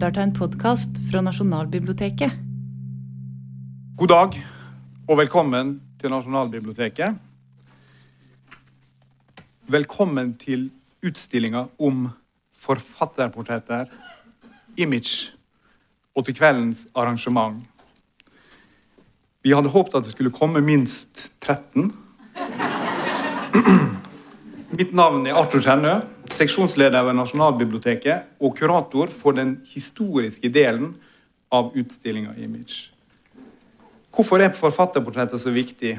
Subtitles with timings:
[0.00, 2.32] lytter til en podkast fra Nasjonalbiblioteket.
[4.00, 4.36] God dag
[5.04, 7.18] og velkommen til Nasjonalbiblioteket.
[9.68, 10.70] Velkommen til
[11.04, 12.06] utstillinga om
[12.56, 13.92] forfatterportretter,
[14.80, 15.34] image,
[16.16, 17.60] og til kveldens arrangement.
[19.44, 21.92] Vi hadde håpet at det skulle komme minst 13.
[24.80, 25.98] Mitt navn er Arthur Kjennø,
[26.34, 30.94] seksjonsleder ved Nasjonalbiblioteket og kurator for den historiske delen
[31.52, 32.90] av utstillinga Image.
[34.14, 35.98] Hvorfor er forfatterportrettet så viktig?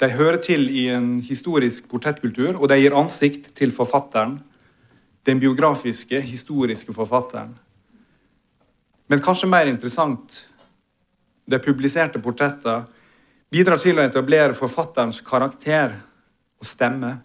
[0.00, 4.38] De hører til i en historisk portrettkultur, og de gir ansikt til forfatteren.
[5.28, 7.52] Den biografiske, historiske forfatteren.
[9.08, 10.44] Men kanskje mer interessant
[11.50, 12.86] de publiserte portrettene
[13.50, 15.98] bidrar til å etablere forfatterens karakter
[16.60, 17.18] og stemme,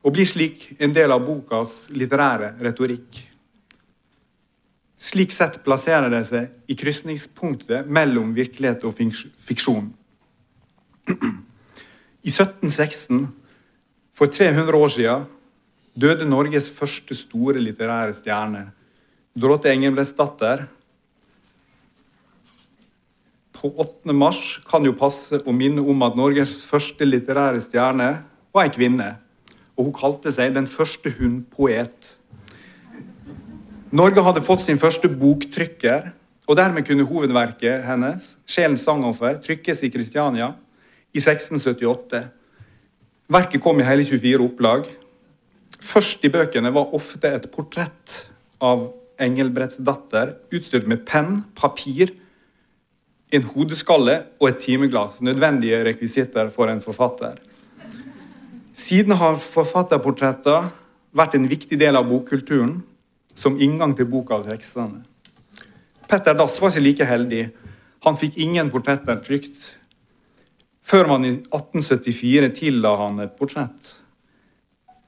[0.00, 3.20] og blir slik en del av bokas litterære retorikk.
[5.00, 9.92] Slik sett plasserer det seg i krysningspunktet mellom virkelighet og fiksjon.
[12.28, 13.28] I 1716,
[14.12, 15.24] for 300 år siden,
[15.96, 18.66] døde Norges første store litterære stjerne,
[19.40, 20.66] Dorothe Engelbrektsdatter.
[23.56, 24.12] På 8.
[24.16, 28.10] mars kan jo passe å minne om at Norges første litterære stjerne
[28.52, 29.10] var ei kvinne.
[29.80, 32.10] Og hun kalte seg den første hundpoet.
[33.96, 36.10] Norge hadde fått sin første boktrykker,
[36.50, 40.52] og dermed kunne hovedverket hennes, 'Sjelens sangoffer', trykkes i Kristiania
[41.14, 42.28] i 1678.
[43.30, 44.84] Verket kom i hele 24 opplag.
[45.80, 48.26] Først i bøkene var ofte et portrett
[48.60, 52.12] av Engelbrektsdatter utstyrt med penn, papir,
[53.32, 57.38] en hodeskalle og et timeglass, nødvendige rekvisitter for en forfatter.
[58.80, 60.70] Siden har forfatterportretter
[61.16, 62.78] vært en viktig del av bokkulturen,
[63.34, 65.02] som inngang til boka og tekstene.
[66.10, 67.44] Petter Dass var ikke like heldig.
[68.06, 69.74] Han fikk ingen portretter trygt.
[70.82, 73.92] Før man i 1874 tilla han et portrett.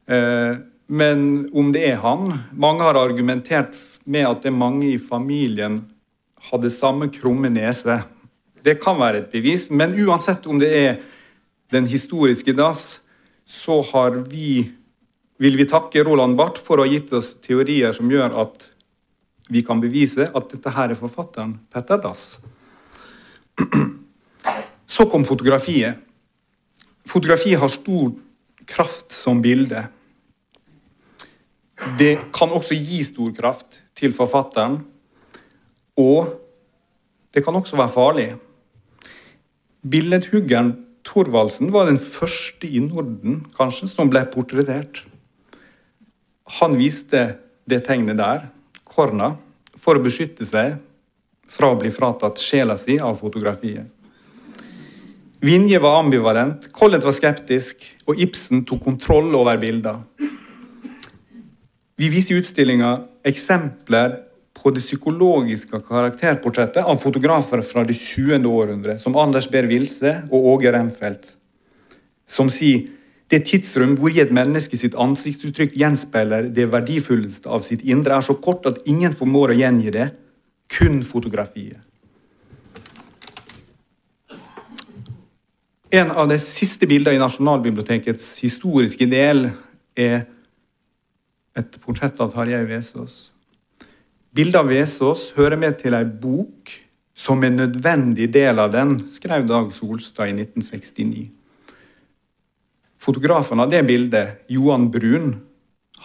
[0.06, 0.60] Eh,
[0.92, 5.80] men om det er han Mange har argumentert med at det er mange i familien
[6.50, 8.00] hadde samme krumme nese.
[8.62, 10.96] Det kan være et bevis, men uansett om det er
[11.72, 13.01] den historiske Dass,
[13.46, 14.62] så har vi,
[15.38, 18.68] vil vi takke Roland Barth for å ha gitt oss teorier som gjør at
[19.52, 22.38] vi kan bevise at dette her er forfatteren Petter Dass.
[24.86, 25.98] Så kom fotografiet.
[27.08, 28.12] Fotografiet har stor
[28.68, 29.86] kraft som bilde.
[31.98, 34.78] Det kan også gi stor kraft til forfatteren.
[35.98, 36.30] Og
[37.34, 38.28] det kan også være farlig.
[39.82, 40.72] Billedhuggeren
[41.06, 45.04] Thorvaldsen var den første i Norden kanskje, som ble portrettert.
[46.60, 47.24] Han viste
[47.68, 48.46] det tegnet der,
[48.84, 49.34] korna,
[49.78, 50.76] for å beskytte seg
[51.52, 53.88] fra å bli fratatt sjela si av fotografiet.
[55.42, 59.98] Vinje var ambivalent, Collett var skeptisk, og Ibsen tok kontroll over bilder.
[61.98, 62.92] Vi viser i utstillinga
[63.26, 64.20] eksempler
[64.62, 68.46] på det psykologiske karakterportrettet av fotografer fra det 20.
[68.46, 71.34] århundre, som Anders Behr Wilse og Åge Remfeldt,
[72.30, 72.86] som sier
[73.32, 78.26] det tidsrom hvor i et menneske sitt ansiktsuttrykk gjenspeiler det verdifulleste av sitt indre, er
[78.26, 80.10] så kort at ingen formår å gjengi det,
[80.72, 81.80] kun fotografiet.
[85.92, 89.50] En av de siste bildene i Nasjonalbibliotekets historiske del
[89.98, 90.22] er
[91.58, 93.31] et portrett av Tarjei Vesaas.
[94.32, 96.70] Bildet av Vesaas hører med til ei bok
[97.12, 101.26] som en nødvendig del av den, skrev Dag Solstad i 1969.
[102.96, 105.34] Fotografen av det bildet, Johan Brun,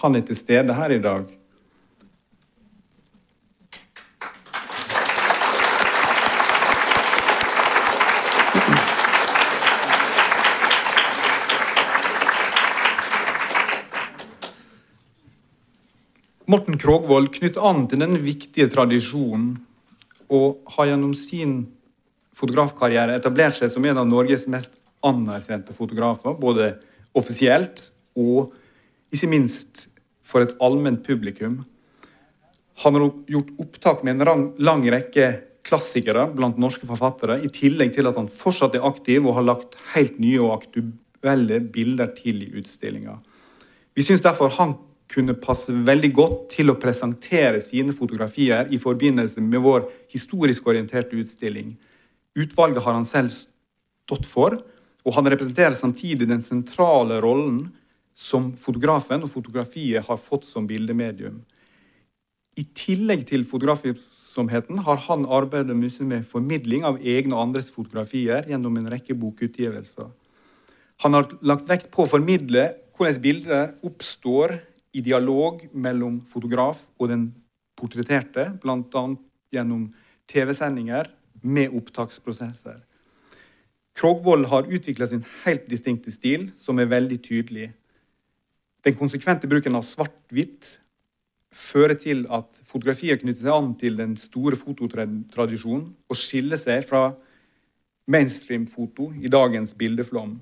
[0.02, 1.24] han er til stede her i dag.
[16.48, 19.50] Morten Krogvold knytter an til denne viktige tradisjonen
[20.32, 21.58] og har gjennom sin
[22.40, 26.78] fotografkarriere etablert seg som en av Norges mest anerkjente fotografer, både
[27.20, 28.56] offisielt og
[29.12, 29.90] ikke minst
[30.24, 31.60] for et allment publikum.
[32.86, 35.30] Han har gjort opptak med en lang rekke
[35.68, 39.76] klassikere blant norske forfattere, i tillegg til at han fortsatt er aktiv og har lagt
[39.98, 43.20] helt nye og aktuelle bilder til i utstillinga.
[44.00, 44.78] Vi syns derfor han
[45.12, 51.16] kunne passe veldig godt til å presentere sine fotografier i forbindelse med vår historisk orienterte
[51.20, 51.76] utstilling.
[52.38, 54.58] Utvalget har han selv stått for,
[55.08, 57.70] og han representerer samtidig den sentrale rollen
[58.18, 61.40] som fotografen og fotografiet har fått som bildemedium.
[62.58, 68.50] I tillegg til fotografvirksomheten har han arbeidet mye med formidling av egne og andres fotografier
[68.50, 70.10] gjennom en rekke bokutgivelser.
[71.06, 74.58] Han har lagt vekt på å formidle hvordan bilder oppstår
[74.98, 77.30] i dialog mellom fotograf og den
[77.78, 79.04] portretterte, bl.a.
[79.54, 79.88] gjennom
[80.28, 81.12] TV-sendinger
[81.46, 82.82] med opptaksprosesser.
[83.98, 87.72] Krogvold har utvikla sin helt distinkte stil, som er veldig tydelig.
[88.86, 90.76] Den konsekvente bruken av svart-hvitt
[91.58, 97.10] fører til at fotografiet knytter seg an til den store fototradisjonen og skiller seg fra
[98.08, 100.38] mainstream-foto i dagens bildeflom.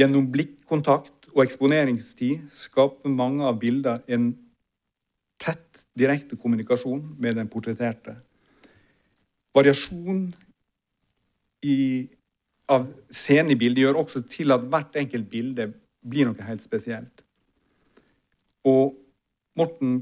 [0.00, 4.30] Gjennom blikkontakt og eksponeringstid skaper mange av bildene en
[5.42, 8.16] tett, direkte kommunikasjon med den portretterte.
[9.54, 10.28] Variasjon
[11.66, 11.76] i,
[12.70, 15.68] av scenen i bildet gjør også til at hvert enkelt bilde
[16.04, 17.24] blir noe helt spesielt.
[18.66, 18.94] Og
[19.54, 20.00] Morten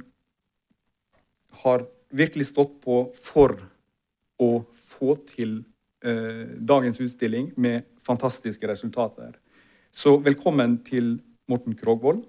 [1.63, 3.59] har virkelig stått på for
[4.41, 5.59] å få til
[6.05, 9.37] eh, dagens utstilling med fantastiske resultater.
[9.93, 11.19] Så velkommen til
[11.49, 12.23] Morten Krogvold.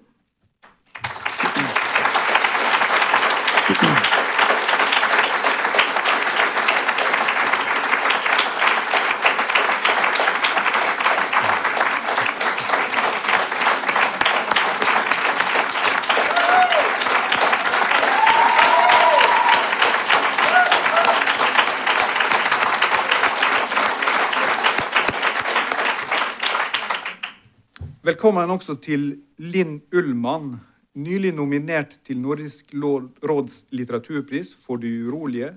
[28.24, 29.02] Velkommen også til
[29.36, 30.54] Linn Ullmann,
[30.96, 35.50] nylig nominert til Nordisk råds litteraturpris for De urolige,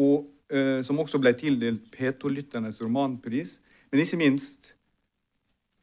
[0.00, 3.58] og eh, som også ble tildelt P2-lytternes romanpris.
[3.92, 4.72] Men ikke minst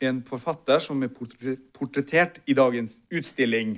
[0.02, 3.78] en forfatter som er portrettert i dagens utstilling.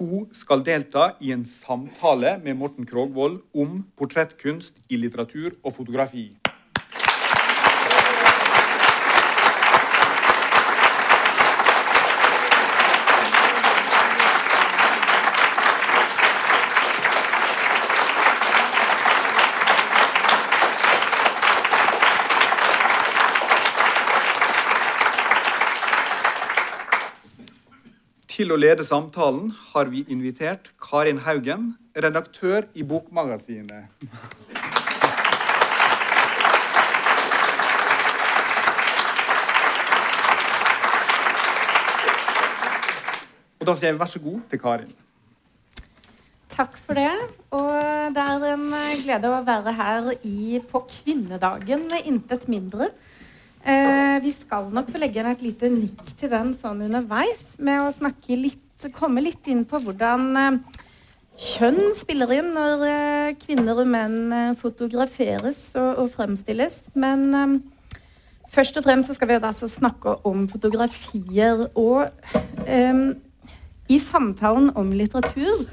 [0.00, 6.32] Hun skal delta i en samtale med Morten Krogvold om portrettkunst i litteratur og fotografi.
[28.54, 33.88] Til å lede samtalen har vi invitert Karin Haugen, redaktør i Bokmagasinet.
[43.58, 44.94] Og da sier jeg vær så god til Karin.
[46.54, 47.10] Takk for det.
[47.58, 47.74] Og
[48.14, 48.70] det er en
[49.02, 52.92] glede å være her i, på kvinnedagen, intet mindre.
[53.64, 57.80] Eh, vi skal nok få legge inn et lite nikk til den sånn underveis, med
[57.80, 60.58] å snakke litt, komme litt inn på hvordan eh,
[61.40, 66.76] kjønn spiller inn når eh, kvinner og menn eh, fotograferes og, og, fremstilles.
[66.92, 67.56] Men eh,
[68.52, 71.64] først og fremst skal vi altså snakke om fotografier.
[71.72, 72.04] Og
[72.68, 73.02] eh,
[73.88, 75.64] i samtalen om litteratur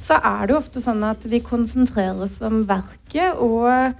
[0.00, 3.38] så er det ofte sånn at vi konsentrerer oss om verket.
[3.38, 3.94] og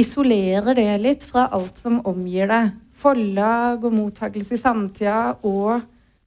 [0.00, 2.62] isolerer det litt fra alt som omgir det.
[3.00, 5.80] Forlag og mottakelse i samtida og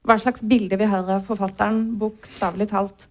[0.03, 3.05] hva slags bilde vi har av forfatteren, bokstavelig talt.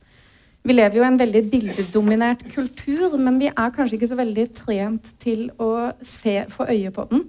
[0.62, 4.44] Vi lever jo i en veldig bildedominert kultur, men vi er kanskje ikke så veldig
[4.54, 7.24] trent til å se, få øye på den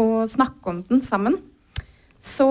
[0.00, 1.36] og snakke om den sammen.
[2.22, 2.48] Så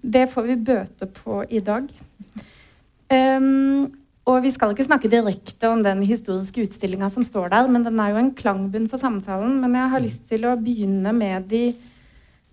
[0.00, 1.90] det får vi bøte på i dag.
[3.12, 3.92] Um,
[4.26, 8.00] og vi skal ikke snakke direkte om den historiske utstillinga som står der, men den
[8.02, 9.60] er jo en klangbunn for samtalen.
[9.62, 11.68] Men jeg har lyst til å begynne med de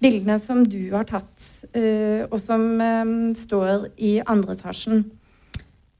[0.03, 1.33] bildene som du har tatt,
[1.73, 5.01] uh, og som um, står i andre etasjen.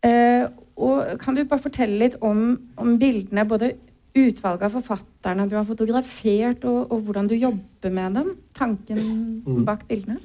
[0.06, 0.46] Uh,
[0.78, 3.74] og kan du bare fortelle litt om, om bildene, både
[4.14, 8.34] utvalget av forfatterne du har fotografert, og, og, hvordan du jobber med dem?
[8.54, 9.02] Tanken
[9.42, 9.64] mm.
[9.66, 10.20] bak bildene?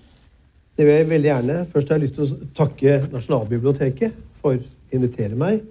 [0.77, 1.63] Det vil jeg veldig gjerne.
[1.73, 4.61] Først har jeg lyst til å takke Nasjonalbiblioteket for
[4.95, 5.63] invitere meg.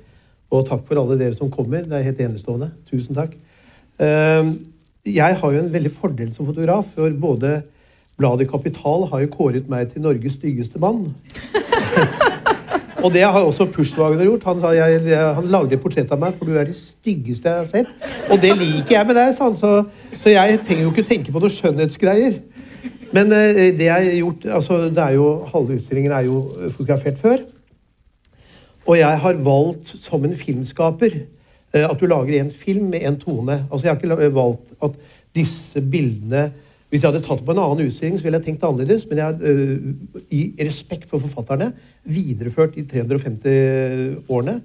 [0.52, 1.84] Og takk for alle dere som kommer.
[1.84, 2.72] Det er helt enestående.
[2.90, 3.34] Tusen takk.
[4.00, 4.54] Ehm,
[5.06, 6.86] jeg har jo en veldig fordel som fotograf.
[6.96, 7.62] for Både
[8.18, 11.10] bladet Kapital har jo kåret meg til Norges styggeste mann.
[13.04, 14.44] Og det har også Pushwagner gjort.
[14.44, 17.60] Han, sa, jeg, han lagde et portrett av meg, for du er det styggeste jeg
[17.60, 18.08] har sett.
[18.32, 19.58] Og det liker jeg med deg, sa han.
[19.58, 19.84] Så,
[20.18, 22.40] så, jeg trenger jo ikke tenke på noen skjønnhetsgreier.
[23.14, 26.42] Men uh, det jeg har gjort, altså, det er jo, halve utstillingen er jo
[26.74, 27.46] fotografert før.
[28.88, 33.20] Og jeg har valgt som en filmskaper eh, at du lager en film med en
[33.20, 33.66] tone.
[33.68, 34.96] Altså Jeg har ikke valgt at
[35.36, 36.52] disse bildene
[36.90, 39.02] Hvis jeg hadde tatt det på en annen utstilling, så ville jeg tenkt annerledes.
[39.10, 41.74] Men jeg har uh, i respekt for forfatterne
[42.08, 44.62] videreført de 350 årene.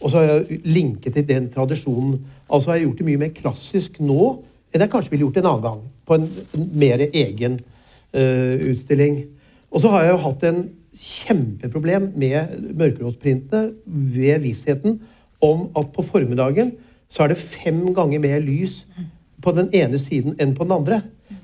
[0.00, 2.16] Og så har jeg linket til den tradisjonen.
[2.50, 4.32] Altså har jeg gjort det mye mer klassisk nå
[4.74, 5.78] enn jeg kanskje ville gjort en annen gang.
[6.06, 6.26] På en,
[6.74, 9.22] mer egen uh, utstilling.
[9.70, 10.60] Og så har jeg jo hatt en
[11.00, 15.00] kjempeproblem med mørkerådsprintene ved vissheten
[15.40, 16.74] om at på formiddagen
[17.10, 18.82] så er det fem ganger mer lys
[19.42, 21.00] på den ene siden enn på den andre.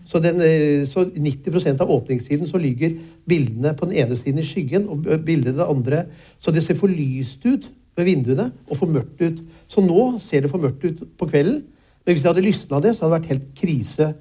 [0.06, 2.94] Så, den, eh, så 90% av åpningstiden så ligger
[3.26, 6.04] bildene på den ene siden i skyggen og bildet det andre.
[6.38, 9.40] Så det ser for lyst ut ved vinduene og for mørkt ut.
[9.68, 11.64] Så nå ser det for mørkt ut på kvelden.
[12.04, 14.12] Men hvis jeg hadde lysna det, så hadde det vært helt krise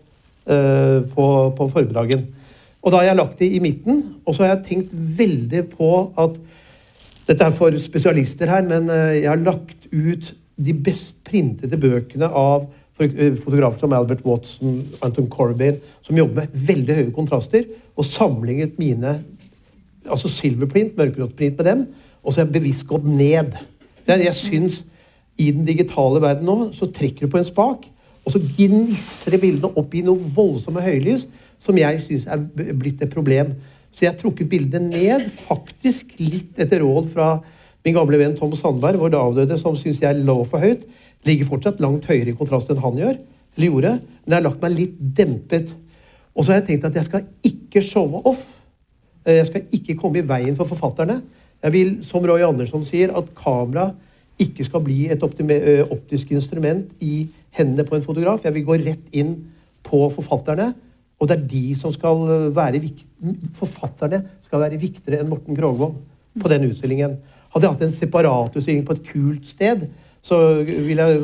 [0.50, 1.26] uh, på,
[1.58, 2.24] på formiddagen.
[2.86, 5.92] Og da har jeg lagt det i midten, og så har jeg tenkt veldig på
[6.22, 6.38] at
[7.26, 10.28] Dette er for spesialister her, men uh, jeg har lagt ut
[10.62, 16.98] de best printede bøkene av fotografer som Albert Watson, Anton Corbin, som jobber med veldig
[17.00, 17.66] høye kontraster,
[17.98, 19.18] og sammenlignet mine
[20.06, 21.82] altså silverprint, mørkeråttprint med dem,
[22.24, 23.58] og så har jeg bevisst gått ned.
[24.08, 24.84] Jeg, syns
[25.42, 27.90] i den digitale verden nå så trekker du på en spak,
[28.26, 31.26] og så gnistrer bildene opp i noe voldsomme høylys
[31.66, 32.44] som jeg syns er
[32.78, 33.56] blitt et problem.
[33.96, 37.30] Så jeg har trukket bildet ned, faktisk litt etter råd fra
[37.86, 40.84] min gamle venn Tom Sandberg, vår avdøde, som syns jeg lå for høyt.
[41.26, 43.18] Ligger fortsatt langt høyere i kontrast enn han gjør,
[43.56, 43.94] eller gjorde.
[44.26, 45.72] Men jeg har lagt meg litt dempet.
[46.36, 48.44] Og så har jeg tenkt at jeg skal ikke showe off.
[49.24, 51.22] Eh, jeg skal ikke komme i veien for forfatterne.
[51.64, 53.94] Jeg vil, som Roy Andersson sier, at kamera
[54.42, 58.44] ikke skal bli et optisk instrument i hendene på en fotograf.
[58.44, 59.38] Jeg vil gå rett inn
[59.86, 60.74] på forfatterne.
[61.20, 62.18] Og det er de som skal
[62.56, 62.82] være
[63.56, 65.96] Forfatterne skal være viktigere enn Morten Krogvold
[66.42, 67.12] på den utstillingen.
[67.54, 69.80] Hadde jeg hatt en separat utstilling på et kult sted,
[70.26, 71.16] så ville jeg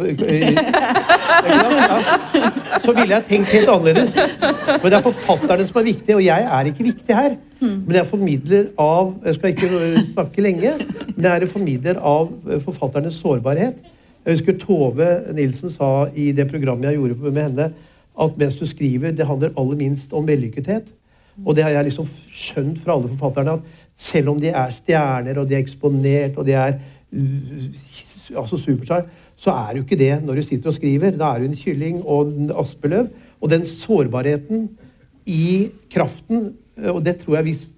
[2.85, 4.13] Så ville jeg tenkt helt annerledes.
[4.81, 7.31] Men det er forfatterne som er viktige, og jeg er ikke viktig her.
[7.61, 9.69] Men jeg formidler av Jeg skal ikke
[10.13, 10.71] snakke lenge,
[11.15, 12.29] men jeg er formidler av
[12.65, 13.75] forfatternes sårbarhet.
[14.25, 17.71] Jeg husker Tove Nilsen sa i det programmet jeg gjorde med henne,
[18.19, 20.89] at mens du skriver, det handler aller minst om vellykkethet.
[21.45, 25.39] Og det har jeg liksom skjønt fra alle forfatterne, at selv om de er stjerner,
[25.39, 26.77] og de er eksponert, og de er
[28.37, 29.07] altså superstar,
[29.41, 31.17] så er jo ikke det når du sitter og skriver.
[31.17, 33.09] Da er du en kylling og en aspeløv.
[33.41, 34.67] Og den sårbarheten
[35.25, 37.69] i kraften, og det tror jeg hvis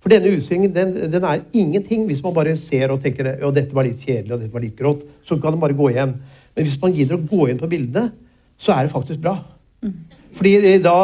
[0.00, 3.74] For denne utsvingen den, den, er ingenting hvis man bare ser og tenker at dette
[3.76, 5.02] var litt kjedelig og dette var litt grått.
[5.28, 6.14] Så kan man bare gå igjen.
[6.56, 8.06] Men hvis man gidder å gå inn på bildene,
[8.56, 9.34] så er det faktisk bra.
[10.36, 10.96] Fordi da,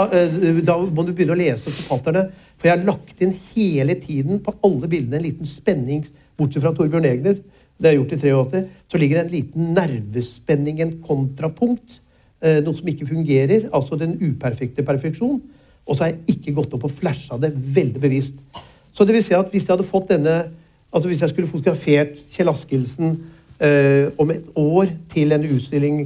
[0.65, 2.29] da må du begynne å lese forfatterne.
[2.57, 6.07] For jeg har lagt inn hele tiden på alle bildene en liten spenning,
[6.37, 7.41] bortsett fra Torbjørn Egner
[7.77, 12.01] det er gjort i 83, så ligger det en liten nervespenning, en kontrapunkt.
[12.41, 13.69] Eh, noe som ikke fungerer.
[13.77, 15.43] Altså den uperfekte perfeksjon.
[15.87, 18.39] Og så har jeg ikke gått opp og flasha det veldig bevisst.
[18.97, 20.45] Så det vil si at hvis jeg hadde fått denne
[20.95, 23.09] altså Hvis jeg skulle fotografert Kjell Askildsen
[23.61, 25.97] eh, om et år til en utstilling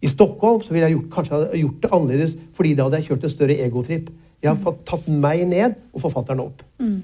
[0.00, 3.24] i Stockholm, så ville jeg gjort, kanskje gjort det annerledes, fordi da hadde jeg kjørt
[3.26, 4.10] en større egotripp.
[4.38, 6.62] Jeg har tatt meg ned og forfatteren opp.
[6.78, 7.00] Mm.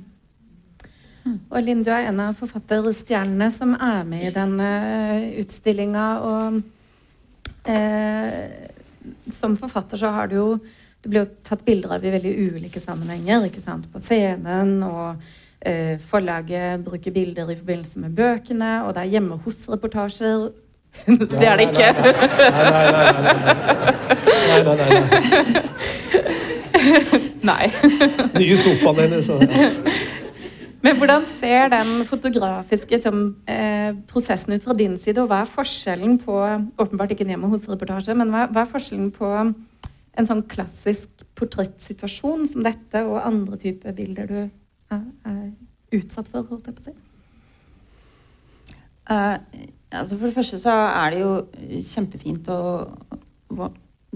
[1.24, 6.06] Og Linn, du er en av forfatterstjernene som er med i denne eh, utstillinga.
[6.28, 6.58] Og
[7.72, 8.34] eh,
[9.32, 10.48] som forfatter så har du jo
[11.04, 13.42] Du blir jo tatt bilder av i veldig ulike sammenhenger.
[13.44, 13.84] ikke sant?
[13.92, 15.20] På scenen, og
[15.60, 20.46] eh, forlaget bruker bilder i forbindelse med bøkene, og det er hjemme hos-reportasjer.
[21.06, 21.88] Det er det ikke.
[24.48, 24.88] Nei, nei, nei.
[27.44, 27.68] Nei.
[28.40, 29.28] Nye sofaen hennes.
[30.84, 35.48] Men hvordan ser den fotografiske som, eh, prosessen ut fra din side, og hva er
[35.48, 36.34] forskjellen på
[36.76, 39.30] åpenbart ikke hjemme hos-reportasje, men hva, hva, er forskjellen på
[40.14, 45.50] en sånn klassisk portrettsituasjon som dette, og andre typer bilder du er, er
[45.96, 46.44] utsatt for?
[46.50, 46.94] holdt jeg på å si?
[49.04, 49.36] Uh,
[50.00, 51.32] altså for det første så er det jo
[51.92, 52.60] kjempefint å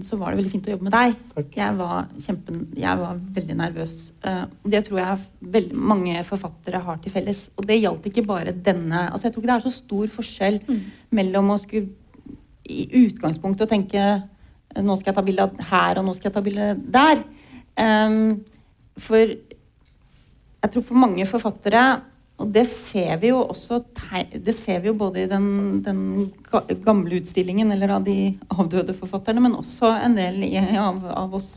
[0.04, 1.14] så var det veldig fint å jobbe med deg.
[1.58, 3.94] Jeg var, kjempe, jeg var veldig nervøs.
[4.22, 7.40] Uh, det tror jeg veldig mange forfattere har til felles.
[7.58, 10.60] Og det gjaldt ikke bare denne altså Jeg tror ikke det er så stor forskjell
[10.68, 10.84] mm.
[11.18, 11.90] mellom å skulle
[12.68, 14.04] i utgangspunktet å tenke
[14.84, 17.22] nå skal jeg ta bilde her, og nå skal jeg ta bilde der.
[17.80, 18.44] Um,
[19.00, 21.84] for jeg tror for mange forfattere
[22.38, 23.80] og det ser vi jo også
[24.30, 26.02] det ser vi jo både i den, den
[26.84, 30.44] gamle utstillingen eller av de avdøde forfatterne, men også en del
[30.78, 31.56] av, av oss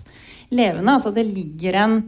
[0.50, 0.96] levende.
[0.96, 2.02] Altså det ligger en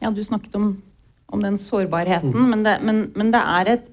[0.00, 0.82] Ja, du snakket om,
[1.28, 2.50] om den sårbarheten, mm.
[2.50, 3.88] men, det, men, men det er et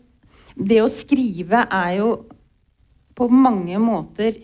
[0.57, 2.11] Det å skrive er jo
[3.17, 4.37] på mange måter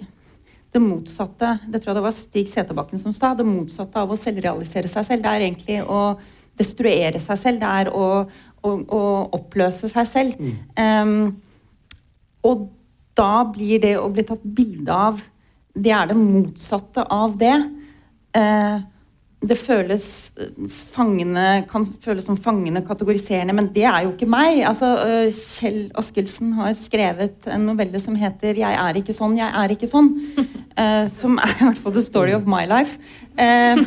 [0.73, 3.35] det motsatte Det tror jeg det var Stig Seterbakken som sa.
[3.37, 5.25] Det motsatte av å selvrealisere seg selv.
[5.25, 6.15] Det er egentlig å
[6.57, 7.61] destruere seg selv.
[7.61, 8.07] Det er å,
[8.63, 9.01] å, å
[9.37, 10.39] oppløse seg selv.
[10.39, 10.55] Mm.
[10.79, 11.27] Um,
[12.47, 12.69] og
[13.17, 15.21] da blir det å bli tatt bilde av
[15.73, 17.55] Det er det motsatte av det.
[18.37, 18.81] Uh,
[19.43, 20.05] det føles
[20.93, 24.61] fangene, kan føles som fangende kategoriserende, men det er jo ikke meg.
[24.69, 29.49] Altså, uh, Kjell Askildsen har skrevet en novelle som heter 'Jeg er ikke sånn, jeg
[29.49, 30.13] er ikke sånn'.
[30.73, 32.97] Uh, som er i hvert fall the story of my life.
[33.37, 33.77] Uh,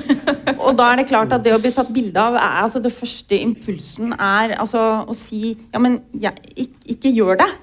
[0.66, 2.93] og da er det klart at det å bli tatt bilde av er altså Det
[2.95, 7.55] første impulsen er altså å si 'ja, men ja, ikke, ikke, gjør det'.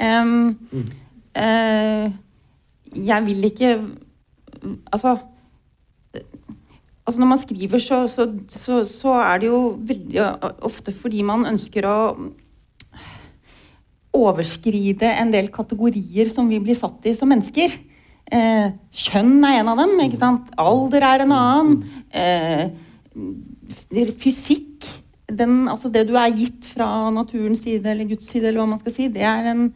[0.04, 0.56] um,
[2.96, 3.74] jeg vil ikke
[4.92, 5.18] Altså
[7.06, 10.24] altså Når man skriver, så, så, så, så, er det jo veldig
[10.64, 11.98] ofte fordi man ønsker å
[14.16, 17.72] overskride en del kategorier som vi blir satt i som mennesker.
[18.28, 19.94] Eh, kjønn er en av dem.
[20.04, 20.50] ikke sant?
[20.60, 21.78] Alder er en annen.
[22.12, 22.68] Eh,
[24.18, 24.86] fysikk
[25.28, 28.80] den, altså Det du er gitt fra naturens side eller Guds side, eller hva man
[28.80, 29.66] skal si, det er en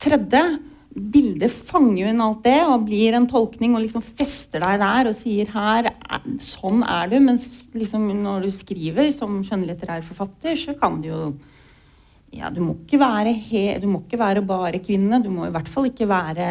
[0.00, 0.42] tredje
[0.90, 5.10] bildet fanger jo inn alt det og blir en tolkning og liksom fester deg der
[5.10, 5.90] og sier her,
[6.42, 7.16] sånn er du.
[7.22, 11.22] Mens liksom når du skriver som skjønnlitterær forfatter, så kan du jo
[12.30, 15.18] ja, du må, ikke være he, du må ikke være bare kvinne.
[15.22, 16.46] Du må i hvert fall ikke være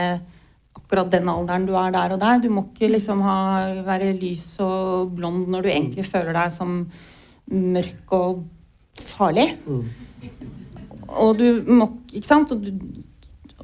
[0.79, 2.41] akkurat den alderen du er der og der.
[2.43, 3.37] Du må ikke liksom ha,
[3.85, 6.79] være lys og blond når du egentlig føler deg som
[7.49, 8.41] mørk og
[8.99, 9.51] farlig.
[9.65, 9.85] Mm.
[11.19, 12.51] Og du må Ikke sant?
[12.51, 12.73] Og du,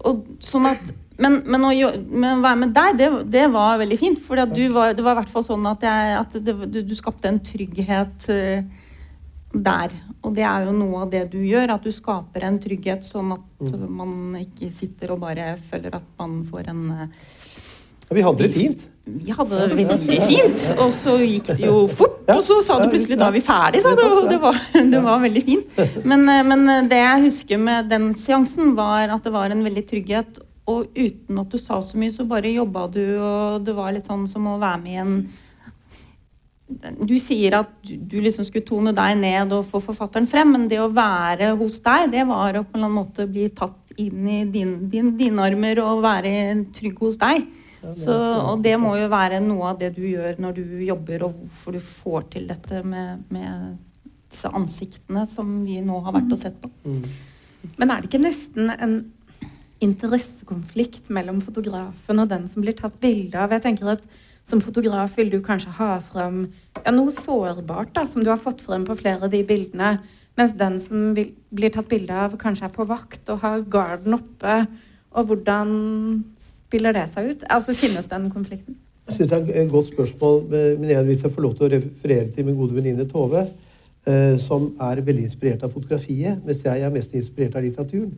[0.05, 4.19] og sånn at men, men, å, men, være med deg, det, det var veldig fint.
[4.19, 7.39] For det var i hvert fall sånn at, jeg, at det, du, du, skapte en
[7.39, 8.65] trygghet uh,
[9.63, 9.93] der.
[10.25, 11.75] Og det er jo noe av det du gjør.
[11.77, 13.85] At du skaper en trygghet sånn at mm.
[13.91, 17.05] man ikke sitter og bare føler at man får en uh,
[18.09, 18.83] ja, Vi hadde det fint.
[19.05, 20.63] Vi hadde det veldig fint.
[20.81, 22.23] Og så gikk det jo fort.
[22.33, 24.01] Og så sa du plutselig da er vi ferdig, sa du.
[24.31, 25.79] Det var, det var veldig fint.
[26.03, 29.61] Men, eh, men, eh, det jeg husker med den seansen, var at det var en
[29.65, 30.41] veldig trygghet.
[30.65, 34.09] Og uten at du sa så mye, så bare jobba du, og det var litt
[34.09, 35.17] sånn som å være med i en
[36.65, 40.79] du sier at du liksom skulle tone deg ned og få forfatteren frem, men det
[40.81, 44.25] å være hos deg, det var å på en eller annen måte bli tatt inn
[44.27, 46.33] i dine din, din armer og være
[46.75, 47.45] trygg hos deg.
[47.93, 51.35] Så, og det må jo være noe av det du gjør når du jobber, og
[51.43, 53.75] hvorfor du får til dette med, med
[54.31, 56.71] disse ansiktene som vi nå har vært og sett på.
[56.81, 57.03] Mm.
[57.77, 58.97] Men er det ikke nesten en
[59.85, 63.53] interessekonflikt mellom fotografen og den som blir tatt bilde av?
[63.53, 64.05] Jeg tenker at
[64.45, 66.43] Som fotograf vil du kanskje ha frem
[66.83, 69.95] ja, noe sårbart da, som du har fått frem på flere av de bildene.
[70.37, 74.17] Mens den som vil, blir tatt bilde av, kanskje er på vakt og har garden
[74.19, 74.57] oppe.
[75.15, 75.69] Og hvordan
[76.37, 77.45] spiller det seg ut?
[77.49, 78.77] Altså Finnes den konflikten?
[79.07, 80.43] Jeg synes Det er et godt spørsmål.
[80.49, 83.45] men jeg, jeg får lov til å referere til min gode venninne Tove,
[84.05, 88.17] eh, som er veldig inspirert av fotografiet, mens jeg er mest inspirert av litteraturen.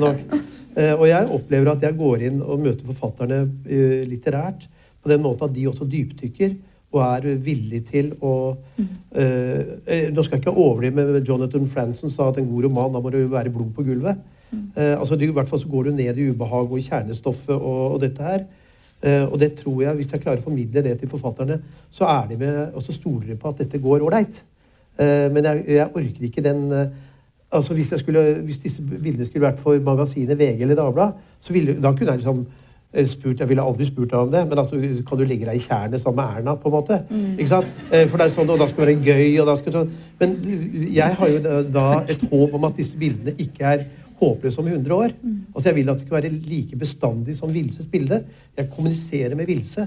[0.00, 0.24] nok.
[0.78, 4.68] Eh, og jeg opplever at jeg går inn og møter forfatterne eh, litterært
[5.02, 6.58] på den måten at de også dypdykker
[6.90, 8.34] og er villig til å
[8.76, 8.86] mm.
[9.14, 13.02] uh, Nå skal jeg ikke overdrive, men Jonathan Franzen sa at en god roman, da
[13.02, 14.18] må det være blod på gulvet.
[14.50, 17.82] Eh, altså, I hvert fall så går du ned i ubehag og i kjernestoffet og,
[17.94, 18.48] og dette her.
[19.00, 21.60] Uh, og det tror jeg, hvis jeg klarer å formidle det til forfatterne,
[21.94, 24.42] så er de med, og så stoler de på at dette går ålreit.
[25.00, 26.58] Men jeg, jeg, orker ikke den
[27.56, 31.78] altså hvis, skulle, hvis, disse bildene skulle vært for magasinet VG eller Dagbladet, så ville,
[31.80, 32.42] da kunne jeg liksom
[33.06, 35.62] spurt, Jeg ville aldri spurt deg om det, men altså, kan du legge deg i
[35.62, 36.56] tjernet sammen med Erna?
[36.58, 36.96] på en måte?
[37.10, 37.38] Mm.
[37.38, 37.66] Ikke sant?
[37.92, 39.40] Eh, for det er sånn, og da skal det være gøy.
[39.40, 39.92] og da skal sånn.
[40.18, 40.36] Men
[40.90, 43.84] jeg har jo da et håp om at disse bildene ikke er
[44.20, 45.14] håpløse om 100 år.
[45.22, 45.36] Mm.
[45.54, 48.24] Altså Jeg vil at det skal være like bestandig som Vilses bilde.
[48.56, 49.86] Jeg kommuniserer med Vilse.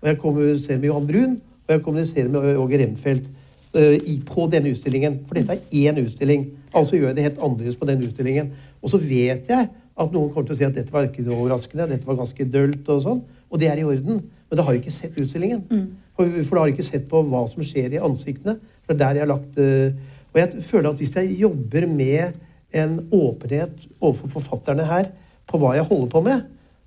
[0.00, 3.28] Og jeg kommuniserer med Johan Brun, og jeg kommuniserer med Åge Remfeldt
[3.74, 5.20] uh, på denne utstillingen.
[5.26, 6.48] For dette er én utstilling.
[6.72, 8.52] Altså gjør jeg det helt annerledes på den utstillingen.
[8.82, 11.34] Og så vet jeg at noen kommer til å si at dette var ikke så
[11.34, 13.22] overraskende, dette var ganske dølt og sånn.
[13.48, 14.20] Og det er i orden.
[14.48, 15.64] Men da har ikke sett utstillingen.
[15.68, 15.86] Mm.
[16.16, 18.56] For, for da har ikke sett på hva som skjer i ansiktene.
[18.84, 21.88] For det er der jeg har lagt uh, Og jeg føler at hvis jeg jobber
[21.90, 22.38] med
[22.78, 25.10] en åpenhet overfor forfatterne her
[25.48, 26.42] på hva jeg holder på med,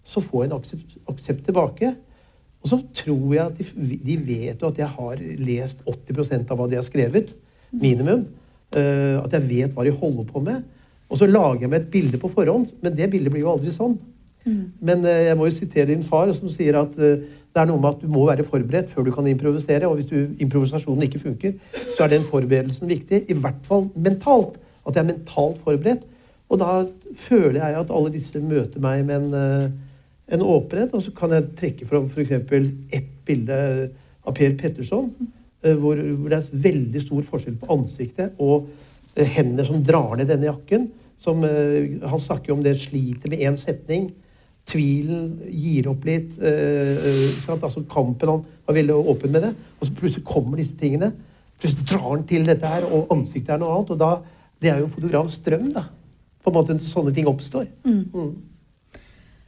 [0.06, 1.96] så får jeg en aksept, aksept tilbake.
[2.62, 6.60] Og så tror jeg at de, de vet jo at jeg har lest 80% av
[6.60, 7.34] hva de har skrevet.
[7.74, 8.28] Minimum.
[8.72, 10.62] Uh, at jeg vet hva de holder på med.
[11.12, 13.74] Og så lager jeg meg et bilde på forhånd, men det bildet blir jo aldri
[13.76, 13.98] sånn.
[14.46, 14.62] Mm.
[14.82, 17.20] Men uh, jeg må jo sitere din far, som sier at uh,
[17.52, 19.90] det er noe med at du må være forberedt før du kan improvisere.
[19.90, 21.58] Og hvis du, improvisasjonen ikke funker,
[21.98, 23.26] så er den forberedelsen viktig.
[23.28, 24.56] I hvert fall mentalt.
[24.88, 26.06] At jeg er mentalt forberedt.
[26.52, 26.84] Og da
[27.28, 30.96] føler jeg at alle disse møter meg med en, eh, en åpenhet.
[30.96, 32.32] Og så kan jeg trekke fram f.eks.
[32.96, 33.60] ett bilde
[34.26, 35.12] av Per Petterson,
[35.64, 38.68] eh, hvor, hvor, det er veldig stor forskjell på ansiktet og
[39.16, 40.90] eh, hender som drar ned denne jakken.
[41.22, 44.12] Som uh, Han snakker om det sliter med én setning.
[44.70, 46.38] Tvilen gir opp litt.
[46.42, 49.54] Uh, altså Kampen Han var veldig åpen med det.
[49.80, 51.12] Og så plutselig kommer disse tingene.
[51.62, 53.92] Plutselig drar han til dette her, og ansiktet er noe annet.
[53.94, 54.12] og da,
[54.62, 55.84] Det er jo fotografs drøm, da.
[56.42, 57.66] På en måte sånne ting oppstår.
[57.86, 58.06] Mm.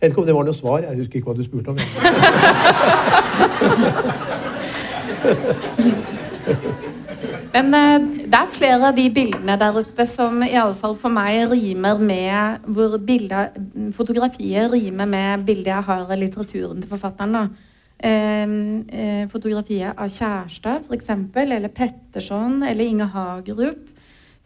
[0.04, 0.80] Jeg vet ikke om det var noe svar.
[0.86, 1.78] Jeg husker ikke hva du spurte om.
[7.54, 11.14] Men eh, det er flere av de bildene der oppe som i alle fall for
[11.14, 13.54] meg rimer med Hvor bilder,
[13.94, 17.38] fotografiet rimer med bildet jeg har av litteraturen til forfatteren.
[17.38, 17.46] da.
[18.04, 18.44] Eh,
[19.00, 21.10] eh, fotografiet av Kjærstad, f.eks.,
[21.46, 23.90] eller Petterson eller Inge Hagerup.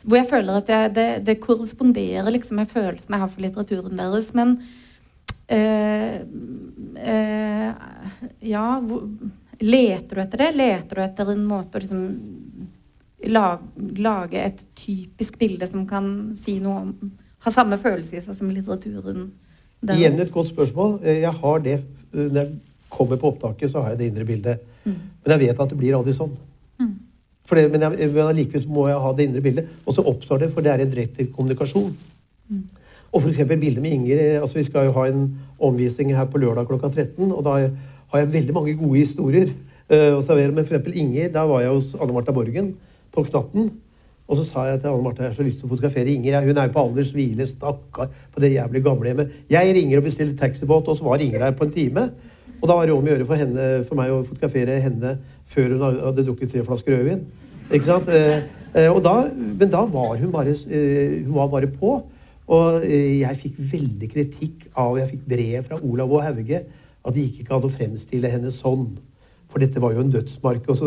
[0.04, 3.98] Hvor jeg føler at jeg, det, det, korresponderer liksom med følelsen jeg har for litteraturen
[3.98, 4.30] deres.
[4.38, 4.60] Men
[5.48, 6.20] eh,
[7.02, 7.72] eh,
[8.46, 9.08] Ja, hvor,
[9.60, 10.52] leter du etter det?
[10.60, 12.04] Leter du etter en måte å liksom
[13.26, 18.50] lage et typisk bilde som kan si noe om Ha samme følelse i seg som
[18.52, 19.30] litteraturen?
[19.80, 20.00] Deres.
[20.00, 20.98] Igjen et godt spørsmål.
[21.06, 21.76] Jeg har det
[22.12, 22.56] Når jeg
[22.90, 24.64] kommer på opptaket, så har jeg det indre bildet.
[24.84, 24.96] Mm.
[25.24, 26.34] Men jeg vet at det blir aldri sånn.
[26.80, 26.94] Mm.
[27.50, 29.70] Det, men, jeg, men allikevel må jeg ha det indre bildet.
[29.86, 31.94] Og så oppstår det, for det er en direkte kommunikasjon.
[32.50, 32.64] Mm.
[33.12, 33.44] Og f.eks.
[33.54, 34.42] bildet med Inger.
[34.42, 37.32] altså Vi skal jo ha en omvisning her på lørdag klokka 13.
[37.32, 37.60] Og da
[38.12, 40.56] har jeg veldig mange gode historier uh, å servere.
[40.56, 40.90] Men f.eks.
[40.96, 42.74] Inger, da var jeg hos Anne Marta Borgen
[43.18, 43.72] på Knatten.
[44.28, 46.42] Og så sa jeg til Anne Marte jeg har så lyst til å fotografere Inger.
[46.44, 49.38] Hun er jo på alders hvile, stakkar, på det jævlig gamlehjemmet.
[49.52, 52.10] Jeg ringer og bestiller taxibåt, og så var Inger der på en time.
[52.58, 55.16] Og da var det om å gjøre for, henne, for meg å fotografere henne
[55.48, 57.24] før hun hadde drukket tre flasker rødvin.
[57.70, 58.12] Ikke sant?
[58.12, 62.00] Eh, eh, da, men da var hun bare, eh, hun var bare på.
[62.48, 66.62] Og jeg fikk veldig kritikk av Jeg fikk brev fra Olav og Hauge
[67.08, 68.86] at det gikk ikke an å fremstille henne sånn.
[69.58, 70.68] For dette var jo en dødsmark.
[70.70, 70.86] Og så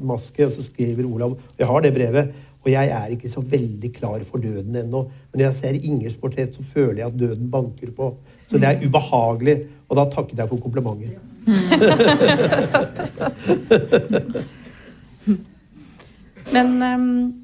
[0.00, 2.32] maske, og så skriver Olav Jeg har det brevet.
[2.64, 5.02] Og jeg er ikke så veldig klar for døden ennå.
[5.04, 8.16] Men når jeg ser Ingers portrett, så føler jeg at døden banker på.
[8.48, 9.64] Så det er ubehagelig.
[9.90, 11.10] Og da takket jeg for komplimentet.
[16.56, 17.34] Men um,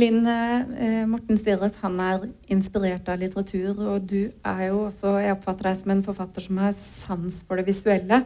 [0.00, 5.36] Linn uh, Morten Stirret han er inspirert av litteratur, og du er jo også Jeg
[5.36, 8.24] oppfatter deg som en forfatter som har sans for det visuelle.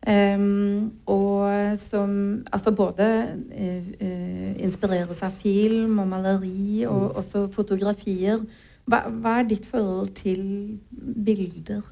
[0.00, 2.12] Um, og som
[2.48, 3.06] altså både
[3.52, 7.16] uh, inspireres av film og maleri og mm.
[7.20, 8.40] også fotografier.
[8.88, 10.78] Hva, hva, er ditt forhold til
[11.26, 11.82] bilder?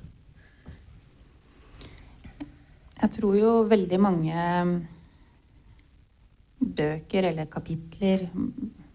[2.99, 4.47] Jeg tror jo veldig mange
[6.59, 8.25] bøker eller kapitler,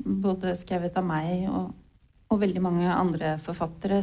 [0.03, 1.69] både skrevet av meg og,
[2.33, 4.01] og veldig mange andre forfattere,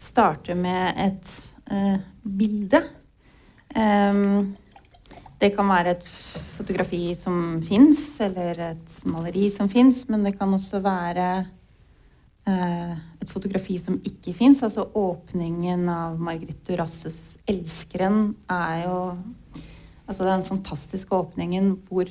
[0.00, 1.36] starter med et
[1.68, 2.80] uh, bilde
[5.40, 6.08] det kan være et
[6.56, 11.28] fotografi som fins, eller et maleri som fins, men det kan også være
[12.48, 14.62] uh, et fotografi som ikke fins.
[14.66, 18.98] Altså åpningen av Margrethe Durasses 'Elskeren' er jo
[20.10, 22.08] Altså den fantastiske åpningen hvor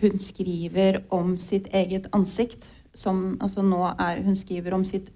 [0.00, 2.70] hun skriver om sitt eget ansikt.
[2.94, 5.12] Som altså nå er Hun skriver om sitt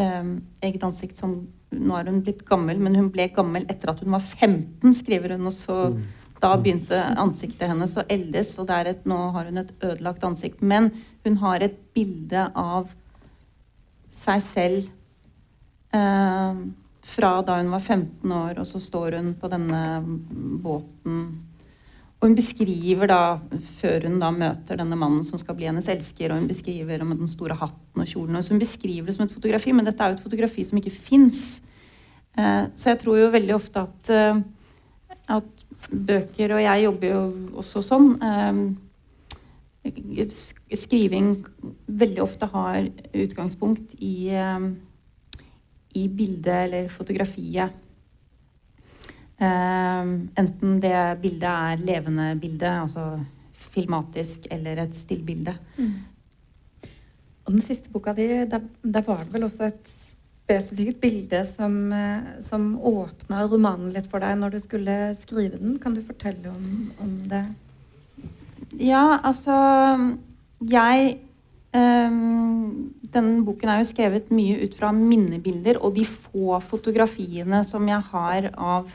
[0.00, 4.00] um, eget ansikt som nå er hun blitt gammel, men hun ble gammel etter at
[4.04, 5.48] hun var 15, skriver hun.
[5.50, 6.00] Og så mm.
[6.40, 10.62] da begynte ansiktet hennes å eldes, og et, nå har hun et ødelagt ansikt.
[10.62, 10.90] Men
[11.26, 12.92] hun har et bilde av
[14.18, 14.88] seg selv
[15.94, 16.62] eh,
[17.08, 19.82] fra da hun var 15 år, og så står hun på denne
[20.64, 21.22] båten.
[22.18, 23.38] Og hun beskriver da,
[23.78, 27.20] før hun da møter denne mannen som skal bli hennes elsker, og hun beskriver med
[27.20, 28.34] den store hatten og kjolen.
[28.34, 30.94] Og hun beskriver det som et fotografi, men dette er jo et fotografi som ikke
[30.96, 31.44] fins.
[32.34, 34.42] Eh, så jeg tror jo veldig ofte at, eh,
[35.38, 37.22] at bøker, og jeg jobber jo
[37.62, 38.60] også sånn eh,
[40.76, 41.30] Skriving
[41.86, 44.34] veldig ofte har utgangspunkt i,
[45.96, 47.72] i bildet eller fotografiet.
[49.38, 53.04] Enten det bildet er levende bilde, altså
[53.54, 55.54] filmatisk, eller et stillbilde.
[55.78, 55.92] Mm.
[57.46, 59.92] Og den siste boka di, der, der var det vel også et
[60.48, 65.78] spesifikt bilde som, eh, som åpna romanen litt for deg når du skulle skrive den.
[65.80, 67.44] Kan du fortelle om, om det?
[68.76, 69.54] Ja, altså
[70.60, 71.18] Jeg
[71.72, 77.86] um, Denne boken er jo skrevet mye ut fra minnebilder og de få fotografiene som
[77.88, 78.90] jeg har av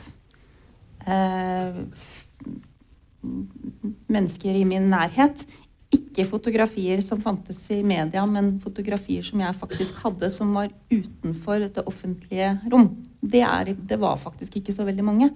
[4.11, 5.45] mennesker i min nærhet
[5.93, 11.67] ikke fotografier som fantes i media, men fotografier som jeg faktisk hadde, som var utenfor
[11.67, 12.89] det offentlige rom.
[13.21, 15.29] Det, er, det var faktisk ikke så veldig mange.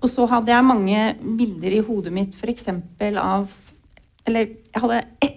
[0.00, 1.04] Og så hadde jeg mange
[1.38, 2.66] bilder i hodet mitt f.eks.
[3.20, 3.52] av
[4.26, 5.36] Eller jeg hadde ett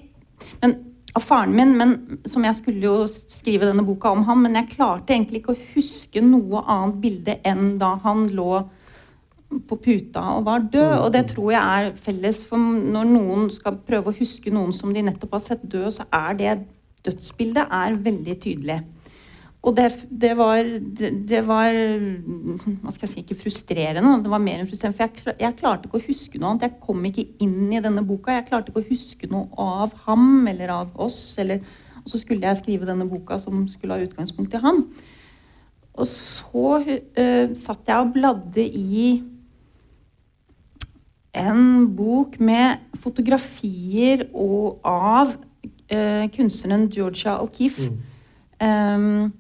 [0.62, 0.76] Men
[1.14, 1.92] av faren min, men,
[2.26, 5.66] som jeg skulle jo skrive denne boka om ham, men jeg klarte egentlig ikke å
[5.76, 8.64] huske noe annet bilde enn da han lå
[9.68, 10.94] på puta og var død.
[11.00, 12.62] Og det tror jeg er felles for
[12.96, 16.40] når noen skal prøve å huske noen som de nettopp har sett død, så er
[16.40, 16.58] det
[17.04, 18.82] dødsbildet er veldig tydelig.
[19.64, 20.60] Og det, det, var,
[21.00, 24.98] det, det, var Hva skal jeg si Ikke frustrerende, det var mer enn frustrerende.
[24.98, 26.68] For jeg, jeg, klarte ikke å huske noe annet.
[26.68, 28.36] Jeg kom ikke inn i denne boka.
[28.36, 31.22] Jeg klarte ikke å huske noe av ham eller av oss.
[31.40, 31.64] Eller,
[32.04, 34.84] og så skulle jeg skrive denne boka som skulle ha utgangspunkt i ham.
[35.94, 39.08] Og så uh, satt jeg og bladde i
[41.34, 45.34] en bok med fotografier og av
[45.90, 47.90] eh, kunstneren Georgia O'Keeffe.
[47.90, 48.12] Mm.
[48.64, 49.32] Um,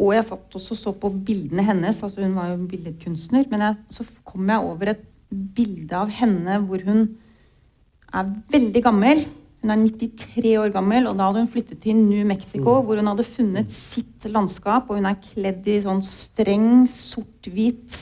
[0.00, 2.02] og jeg satt også så på bildene hennes.
[2.02, 3.44] altså Hun var jo billedkunstner.
[3.50, 7.04] Men jeg, så kom jeg over et bilde av henne hvor hun
[8.14, 9.26] er veldig gammel.
[9.60, 12.86] Hun er 93 år gammel, og da hadde hun flyttet til New Mexico, mm.
[12.86, 14.88] hvor hun hadde funnet sitt landskap.
[14.88, 18.00] Og hun er kledd i sånn streng, sort-hvit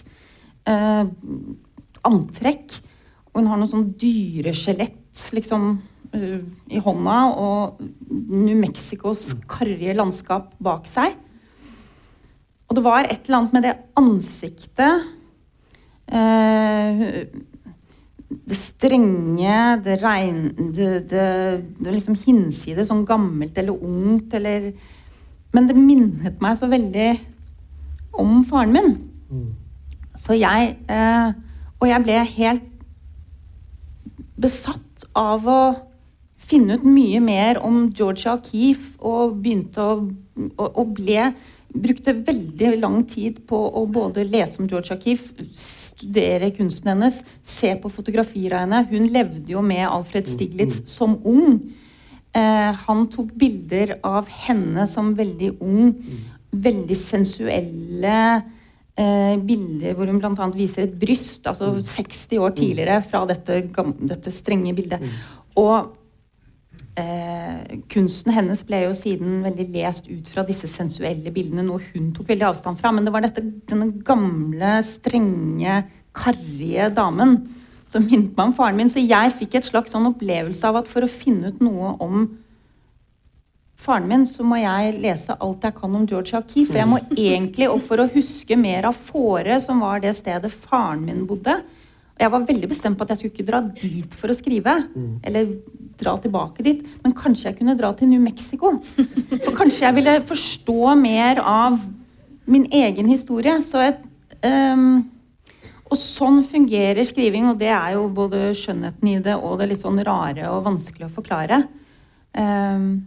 [0.70, 1.02] eh,
[2.06, 2.78] antrekk.
[3.30, 5.70] Og hun har noe sånn dyreskjelett liksom,
[6.14, 9.42] uh, i hånda, og New Mexicos mm.
[9.50, 11.16] karrige landskap bak seg.
[12.68, 15.06] Og det var et eller annet med det ansiktet
[16.12, 17.04] uh,
[18.28, 20.42] Det strenge, det regn...
[20.76, 21.28] Det, det,
[21.80, 24.72] det liksom hinsides, sånn gammelt eller ungt eller
[25.56, 27.08] Men det minnet meg så veldig
[28.18, 28.94] om faren min.
[29.30, 29.48] Mm.
[30.18, 31.28] Så jeg eh,
[31.78, 32.70] Og jeg ble helt
[34.38, 35.60] besatt av å
[36.48, 39.94] finne ut mye mer om Georgia Keefe og begynte å
[40.38, 41.32] og, og ble
[41.68, 47.74] brukte veldig lang tid på å både lese om Georgia Keefe, studere kunsten hennes, se
[47.80, 48.84] på fotografier av henne.
[48.88, 50.86] Hun levde jo med Alfred mm, Stiglitz mm.
[50.88, 51.58] som ung.
[52.32, 55.92] Eh, han tok bilder av henne som veldig ung.
[55.92, 56.24] Mm.
[56.68, 58.18] Veldig sensuelle
[58.98, 60.48] bilder hvor hun bl.a.
[60.56, 63.60] viser et bryst, altså 60 år tidligere fra dette,
[64.10, 65.04] dette strenge bildet.
[65.58, 65.92] Og
[66.98, 72.10] eh, kunsten hennes ble jo siden veldig lest ut fra disse sensuelle bildene, noe hun
[72.16, 72.92] tok veldig avstand fra.
[72.94, 75.80] Men det var dette, denne gamle, strenge,
[76.18, 77.38] karrige damen
[77.88, 78.90] som minnet meg om faren min.
[78.92, 82.26] Så jeg fikk et slags sånn opplevelse av at for å finne ut noe om
[83.78, 86.72] faren min, så må jeg lese alt jeg kan om George O'Keeffe.
[86.72, 90.50] For jeg må egentlig, og for å huske mer av Fåre, som var det stedet
[90.52, 91.60] faren min bodde
[92.18, 94.72] Jeg var veldig bestemt på at jeg skulle ikke dra dit for å skrive.
[94.90, 95.12] Mm.
[95.22, 95.52] Eller
[95.98, 96.80] dra tilbake dit.
[97.04, 98.72] Men kanskje jeg kunne dra til New Mexico?
[99.44, 101.78] For kanskje jeg ville forstå mer av
[102.50, 103.54] min egen historie.
[103.62, 104.00] Så et,
[104.42, 105.04] um,
[105.88, 109.86] og sånn fungerer skriving, og det er jo både skjønnheten i det og det litt
[109.86, 111.62] sånn rare og vanskelig å forklare.
[112.34, 113.06] Um,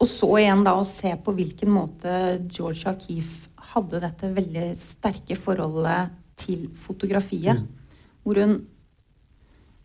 [0.00, 2.12] og så igjen da å se på hvilken måte
[2.48, 7.62] George O'Keeffe hadde dette veldig sterke forholdet til fotografiet.
[7.62, 8.14] Mm.
[8.24, 8.54] Hvor hun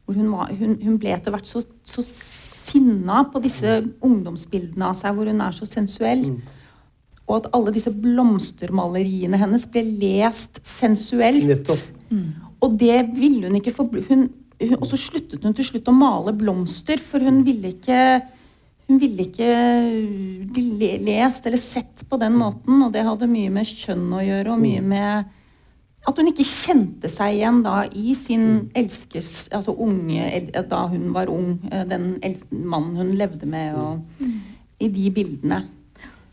[0.09, 4.95] hvor hun, var, hun, hun ble etter hvert så, så, sinna på disse ungdomsbildene av
[4.97, 6.23] seg, hvor hun er så sensuell.
[6.33, 6.39] Mm.
[7.27, 11.69] Og at alle disse blomstermaleriene hennes ble lest sensuelt.
[12.09, 12.25] Mm.
[12.65, 16.97] Og det ville hun ikke få Og så sluttet hun til slutt å male blomster,
[16.97, 18.01] for hun ville ikke
[18.89, 19.49] hun ville ikke
[20.49, 24.55] bli lest eller sett på den måten, og det hadde mye med kjønn å gjøre,
[24.55, 24.89] og mye mm.
[24.89, 25.35] med
[26.09, 28.61] at hun ikke kjente seg igjen da i sin mm.
[28.79, 30.23] elskers Altså unge
[30.71, 31.57] Da hun var ung.
[31.69, 32.15] Eh, den
[32.49, 34.39] mannen hun levde med, og mm.
[34.79, 35.63] i de bildene.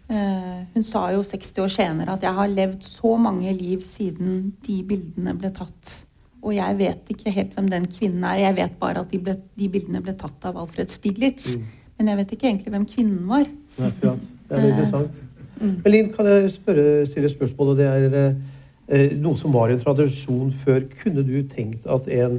[0.06, 4.54] Uh, hun sa jo 60 år senere at 'jeg har levd så mange liv siden
[4.62, 6.04] de bildene ble tatt'.
[6.46, 8.38] Og jeg vet ikke helt hvem den kvinnen er.
[8.46, 11.56] Jeg vet bare at de, ble, de bildene ble tatt av Alfred Stiglitz.
[11.56, 11.66] Mm.
[11.98, 13.46] Men jeg vet ikke egentlig hvem kvinnen var.
[13.78, 14.26] Akkurat.
[14.48, 15.22] Det er interessant.
[15.56, 15.78] Uh, mm.
[15.86, 17.74] Linn, kan jeg spørre, stille spørsmål?
[17.74, 18.28] og det er...
[18.28, 18.52] Uh,
[18.86, 20.84] Eh, noe som var en tradisjon før.
[21.00, 22.38] Kunne du tenkt at en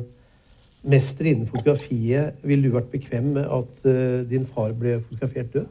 [0.87, 5.65] mester innen fotografiet Ville du vært bekvem med at eh, din far ble fotografert død?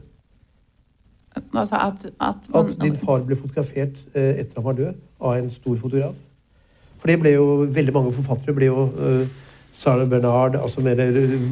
[1.53, 5.39] Altså at, at, man, at, din far ble fotografert eh, etter han var død, av
[5.39, 6.21] en stor fotograf?
[7.01, 8.55] For det ble jo veldig mange forfattere.
[8.57, 9.25] ble jo eh,
[9.81, 11.01] Sarah Bernard, altså mer,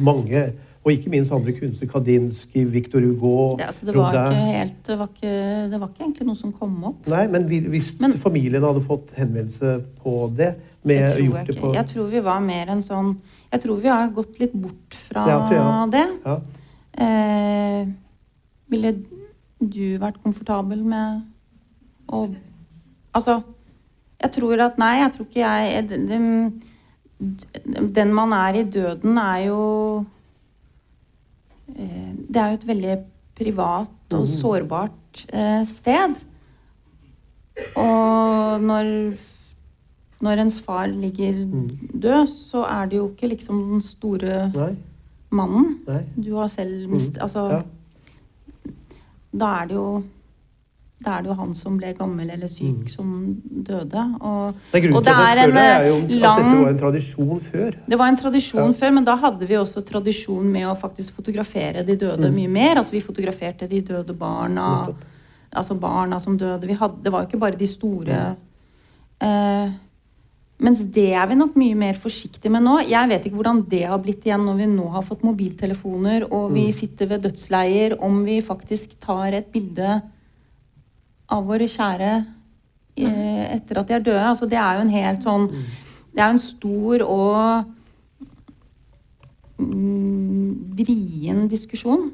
[0.02, 0.46] mange
[0.86, 1.90] og ikke minst andre kunstnere.
[1.90, 5.32] Kandinsky, Victor Hugo, ja, det, var helt, det, var ikke,
[5.72, 7.08] det, var ikke, egentlig noe som kom opp.
[7.10, 10.52] Nei, men hvis men, familien hadde fått henvendelse på det
[10.86, 11.72] med, jeg, tror jeg, på...
[11.74, 13.16] jeg tror vi var mer enn sånn
[13.50, 16.06] Jeg tror vi har gått litt bort fra ja, det.
[16.22, 16.38] Ja.
[17.02, 17.82] Eh,
[18.70, 18.94] ville
[19.58, 21.24] du vært komfortabel med
[22.06, 22.28] å
[23.16, 23.40] Altså,
[24.20, 26.26] jeg tror at Nei, jeg tror ikke jeg den,
[27.96, 29.62] den man er i døden, er jo
[31.66, 32.96] det er jo et veldig
[33.36, 36.14] privat og sårbart eh, sted.
[37.76, 38.90] Og når,
[40.24, 41.42] når ens far ligger
[41.92, 44.70] død, så er det jo ikke liksom den store Nei.
[45.30, 45.78] mannen.
[45.88, 46.02] Nei.
[46.16, 47.62] Du har selv mistet Altså, Ja.
[49.36, 50.02] da er det jo
[51.04, 53.10] da er det jo han som ble gammel eller syk, som
[53.44, 54.02] døde.
[54.24, 56.78] Og, Det er og det er en er jo lang at lang dette var en
[56.80, 57.74] tradisjon før.
[57.88, 58.78] Det var en tradisjon Ja.
[58.80, 62.76] før, men da hadde vi også tradisjon med å faktisk fotografere de døde mye mer.
[62.80, 65.04] Altså Vi fotograferte de døde barna, Nettopp.
[65.54, 66.66] altså barna som døde.
[66.66, 68.36] Vi hadde, det var jo ikke bare de store
[69.20, 69.70] eh,
[70.58, 72.78] Mens det er vi nok mye mer forsiktige med nå.
[72.88, 76.54] Jeg vet ikke hvordan det har blitt igjen når vi nå har fått mobiltelefoner og
[76.54, 80.00] vi sitter ved dødsleier, om vi faktisk tar et bilde
[81.32, 82.10] av våre kjære
[82.96, 84.24] eh, etter at de er døde.
[84.24, 87.64] Altså, det er jo en helt sånn Det er jo en stor og
[89.60, 92.12] mm, vrien diskusjon.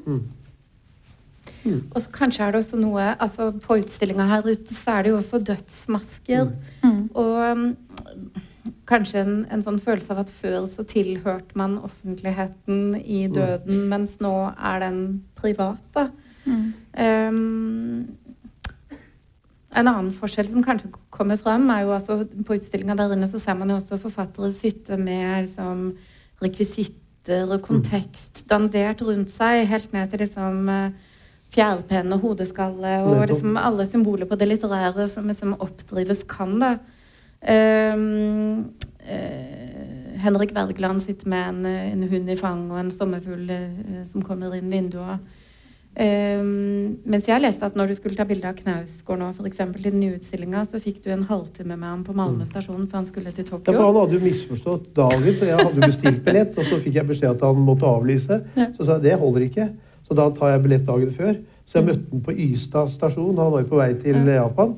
[1.63, 5.13] Og så kanskje er det også noe altså På utstillinga her ute så er det
[5.13, 6.49] jo også dødsmasker.
[7.13, 7.69] Og um,
[8.89, 14.17] kanskje en, en sånn følelse av at før så tilhørte man offentligheten i døden, mens
[14.23, 14.99] nå er den
[15.39, 15.83] privat.
[15.95, 16.09] da.
[16.43, 18.17] Um,
[19.73, 23.41] en annen forskjell som kanskje kommer frem, er jo altså på utstillinga der inne så
[23.41, 25.87] ser man jo også forfattere sitte med liksom,
[26.43, 31.11] rekvisitter og kontekst dandert rundt seg, helt ned til liksom eh,
[31.53, 36.57] fjærpenn og hodeskalle og liksom alle symboler på det litterære som liksom oppdrives kan.
[36.61, 36.73] da.
[37.43, 44.03] Um, uh, Henrik Wergeland sitter med en, en hund i fanget og en sommerfugl uh,
[44.09, 45.19] som kommer inn vinduet.
[45.93, 49.83] Um, mens jeg leste at når du skulle ta bilde av Knausgård nå, for eksempel,
[49.85, 53.03] i den nye utstillinga, så fikk du en halvtime med ham på Malmö stasjon før
[53.03, 53.83] han skulle til Ja, for Tokyo.
[53.83, 56.57] Han hadde jo misforstått dagen, så jeg hadde bestilt billett.
[56.57, 58.39] Og så fikk jeg beskjed at han måtte avlyse.
[58.73, 59.69] Så sa jeg det holder ikke.
[60.07, 61.37] Så da tar jeg billett dagen før.
[61.69, 63.37] Så jeg møtte han på Ystad stasjon.
[63.37, 64.75] Han var jo på vei til Japan.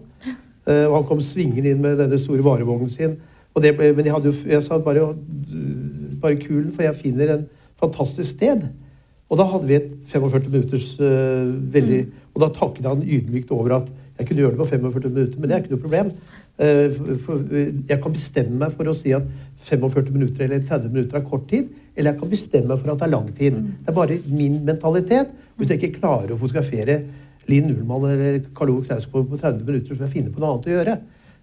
[0.66, 3.20] Uh, og han kom svingende inn med denne store varevognen sin.
[3.56, 5.14] Ble, men jeg, hadde jo, jeg sa bare,
[6.20, 7.46] bare kulen, for jeg finner en
[7.80, 8.66] fantastisk sted.
[9.30, 12.02] Og da hadde vi et 45 minutters uh, veldig
[12.36, 15.50] Og da takket han ydmykt over at jeg kunne gjøre det på 45 minutter, men
[15.50, 16.12] det er ikke noe problem.
[16.56, 19.26] Uh, for, for, eh, jeg kan bestemme meg for å si at
[19.66, 23.02] 45 minutter eller 30 minutter er kort tid, eller jeg kan bestemme meg for at
[23.02, 23.58] det er lang tid.
[23.82, 25.34] Det er bare min mentalitet.
[25.60, 27.02] Hvis jeg ikke klarer å fotografere
[27.52, 30.54] Linn Ullmann eller Karl Ove Knausgård på 30 minutter, så må jeg finne på noe
[30.54, 30.96] annet å gjøre.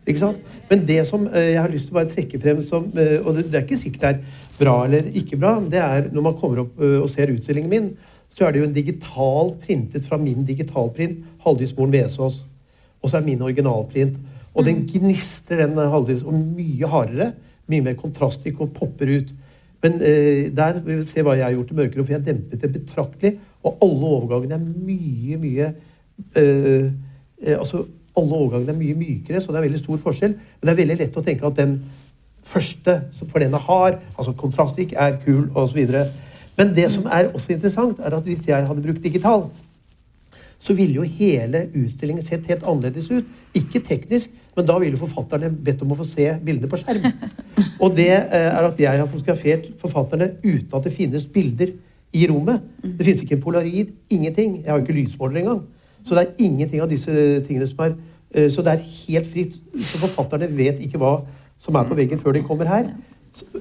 [0.07, 0.39] Ikke sant?
[0.71, 3.37] Men det som eh, jeg har lyst til å bare trekke frem som eh, Og
[3.37, 5.53] det, er ikke sikkert det er bra eller ikke bra.
[5.63, 7.93] Det er når man kommer opp eh, og ser utstillingen min,
[8.35, 12.41] så er det jo en digital printet fra min digitalprint, Haldis Moren Vesaas.
[13.03, 14.19] Og så er min originalprint.
[14.55, 17.33] Og den gnistrer, den Haldis, og mye hardere.
[17.71, 19.33] Mye mer kontrastrik og popper ut.
[19.83, 22.63] Men eh, der vil vi se hva jeg har gjort i mørkerom, for jeg dempet
[22.63, 23.33] det betraktelig.
[23.63, 25.73] Og alle overgangene er mye, mye
[26.39, 26.87] eh,
[27.43, 27.85] eh, altså
[28.19, 30.37] alle overgangene er mye mykere, så det er veldig stor forskjell.
[30.37, 31.79] Men det er veldig lett å tenke at den
[32.53, 35.81] første, for den er hard, altså kontrastrik, er kul osv.
[36.59, 39.47] Men det som er også interessant, er at hvis jeg hadde brukt digital,
[40.63, 43.31] så ville jo hele utstillingen sett helt annerledes ut.
[43.59, 47.09] Ikke teknisk, men da ville forfatterne bedt om å få se bildene på skjerm.
[47.83, 51.73] Og det eh, er at jeg har fotografert forfatterne uten at det finnes bilder
[52.13, 52.63] i rommet.
[52.83, 54.61] Det finnes ikke en polarid, ingenting.
[54.61, 55.63] Jeg har jo ikke lysmåler engang.
[56.05, 57.13] Så det er ingenting av disse
[57.47, 57.95] tingene som er
[58.35, 59.55] eh, Så det er helt fritt.
[59.79, 61.21] Så forfatterne vet ikke hva
[61.63, 62.89] som er på veggen før de kommer her.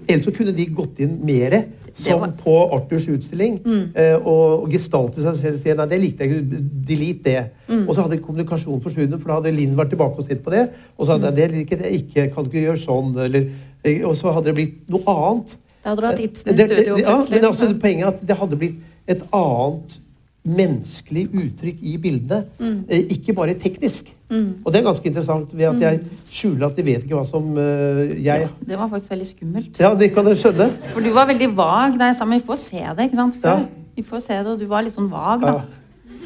[0.10, 1.54] Ellers så kunne de gått inn mer,
[1.94, 3.94] som var- på Arthurs utstilling, Mm.
[4.26, 7.44] og, og gestalte seg selv og si nei, det likte jeg ikke, delete det.
[7.88, 10.66] Og så hadde kommunikasjonen forsvunnet, for da hadde Linn vært tilbake og sett på det.
[10.98, 11.36] Og så hadde mm.
[11.36, 13.48] det liket jeg ikke, kan ikke gjøre sånn, eller
[13.86, 15.56] eh, Og så hadde det blitt noe annet.
[15.84, 18.28] Da hadde du hatt Ibsen i Det- det- studio Ja, men altså, poenget er at
[18.28, 18.76] det hadde blitt
[19.08, 19.98] et annet
[20.42, 22.46] menneskelig uttrykk i bildene.
[22.90, 24.10] Eh, ikke bare teknisk.
[24.32, 26.00] Og det er ganske interessant ved at jeg
[26.32, 29.82] skjuler at de vet ikke hva som uh, jeg Det var faktisk veldig skummelt.
[29.84, 30.70] Ja, det kan dere skjønne.
[30.94, 33.10] For du var veldig vag da jeg sa men vi får se det.
[33.10, 33.44] ikke sant?
[33.44, 33.58] Ja.
[33.98, 35.54] Vi får se det, og du var litt sånn vag, da.
[35.60, 35.82] Ja.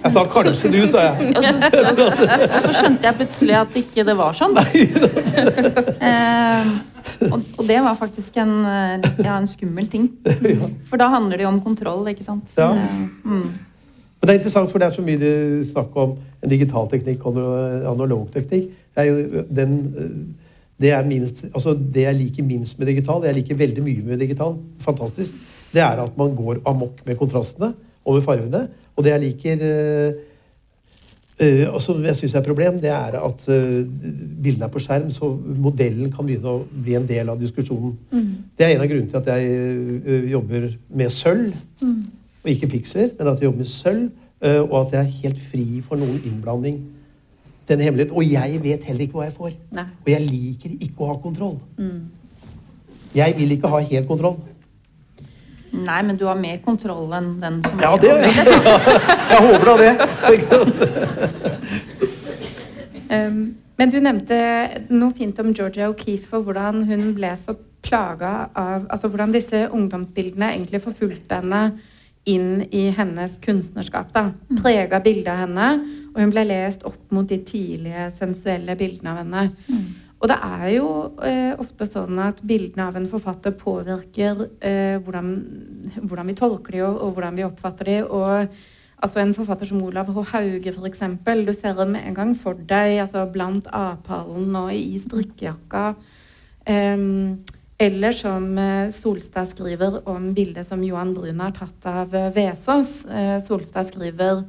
[0.06, 1.32] Jeg sa kanskje du, sa jeg.
[1.32, 4.60] Og så, og, så, og så skjønte jeg plutselig at ikke det var sånn.
[6.06, 6.70] Eh,
[7.30, 10.08] og, og det var faktisk en, eh, ja, en skummel ting.
[10.90, 12.52] For da handler det jo om kontroll, ikke sant.
[12.58, 12.72] Ja.
[13.26, 13.48] Mm.
[14.26, 17.28] Men det er interessant, for det er så mye det snakk om en digital teknikk
[17.30, 17.36] og
[17.92, 18.72] analog teknikk.
[18.96, 19.76] Det er jo den
[20.82, 24.18] det, er minst, altså det jeg liker minst med digital, jeg liker veldig mye med
[24.20, 25.38] digital, fantastisk,
[25.76, 27.70] det er at man går amok med kontrastene
[28.02, 28.64] og med fargene.
[28.96, 29.64] Og det jeg liker
[31.70, 35.30] og som jeg syns er et problem, det er at bildene er på skjerm, så
[35.38, 37.94] modellen kan begynne å bli en del av diskusjonen.
[38.58, 41.54] Det er en av grunnene til at jeg jobber med sølv.
[42.46, 44.10] Og ikke fikser, men at jeg jobber med sølv,
[44.42, 46.84] eh, og at jeg er helt fri for noen innblanding.
[47.70, 48.16] Den hemmeligheten.
[48.16, 49.56] Og jeg vet heller ikke hva jeg får.
[49.74, 49.86] Nei.
[50.06, 51.58] Og jeg liker ikke å ha kontroll.
[53.16, 54.38] Jeg vil ikke ha helt kontroll.
[55.76, 58.14] Nei, men du har mer kontroll enn den som Ja, det
[59.32, 59.94] Jeg håper da det.
[63.06, 64.38] Um, men du nevnte
[64.90, 67.54] noe fint om Georgia O'Keeffe og hvordan hun ble så
[67.86, 71.60] plaga av Altså hvordan disse ungdomsbildene egentlig forfulgte henne
[72.26, 74.14] inn i hennes kunstnerskap.
[74.14, 75.70] da, Prega bildet av henne,
[76.14, 79.46] og hun ble lest opp mot de tidlige sensuelle bildene av henne.
[80.26, 80.88] Og det er jo
[81.28, 85.28] eh, ofte sånn at bildene av en forfatter påvirker eh, hvordan,
[86.02, 87.98] hvordan vi tolker de og, og hvordan vi oppfatter de.
[88.08, 90.24] Og altså en forfatter som Olav H.
[90.32, 91.04] Hauge, f.eks.
[91.46, 95.92] Du ser dem med en gang for deg altså blant apallen og i strikkejakka.
[96.74, 97.44] Em,
[97.78, 102.36] eller som eh, Solstad skriver om bildet som Johan Brun har tatt av Vesås.
[102.36, 103.06] Vesaas.
[103.06, 104.44] Eh, Solstad skriver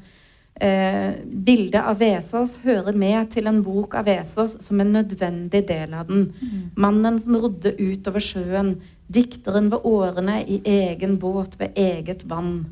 [0.55, 5.95] eh, bildet av Vesaas hører med til en bok av Vesaas som en nødvendig del
[5.95, 6.29] av den.
[6.77, 12.65] Mannen som rodde utover sjøen, dikteren ved årene i egen båt ved eget vann.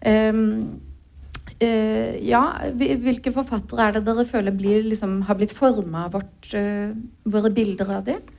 [0.00, 0.42] Em,
[1.58, 2.44] eh, ja,
[2.76, 6.92] hvilke forfattere er det dere føler blir, liksom, har blitt forma av vårt, uh,
[7.24, 8.35] våre bilder av dem?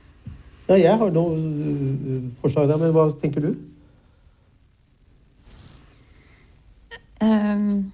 [0.68, 3.54] Ja, jeg har noe øh, forslag der, men hva tenker du?
[7.22, 7.92] Um,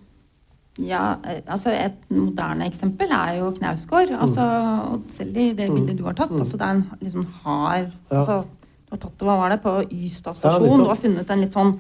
[0.83, 4.11] ja, eh, altså et moderne eksempel er jo Knausgård.
[4.21, 4.43] Altså,
[4.91, 6.35] og selv i det bildet du har tatt.
[6.35, 8.19] Altså, det er en liksom hard Ja.
[8.19, 8.43] altså,
[8.85, 10.69] Du har tatt det, hva var det, på Ystad stasjon.
[10.69, 11.73] Ja, du har funnet en litt sånn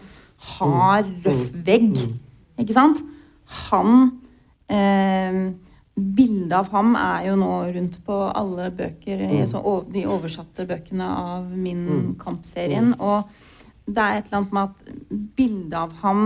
[0.55, 1.99] hard, røff vegg.
[2.59, 3.03] Ikke sant?
[3.68, 4.11] Han
[4.70, 5.53] eh,
[5.95, 9.92] Bildet av ham er jo nå rundt på alle bøker, mm.
[9.95, 12.09] de oversatte bøkene av Min mm.
[12.18, 12.95] kampserien.
[12.97, 13.05] Mm.
[13.05, 16.24] Og det er et eller annet med at bildet av ham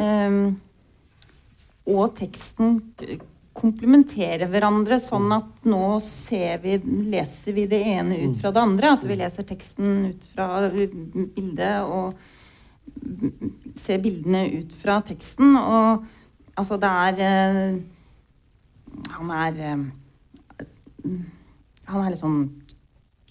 [0.00, 0.40] eh,
[1.84, 2.78] og teksten
[3.54, 6.78] komplementerer hverandre, sånn at nå ser vi,
[7.12, 8.90] leser vi det ene ut fra det andre.
[8.94, 12.16] Altså vi leser teksten ut fra bildet og
[13.78, 15.54] ser bildene ut fra teksten.
[15.60, 16.04] Og
[16.58, 17.76] altså det er eh,
[19.16, 19.80] Han er eh,
[21.90, 22.38] Han er litt sånn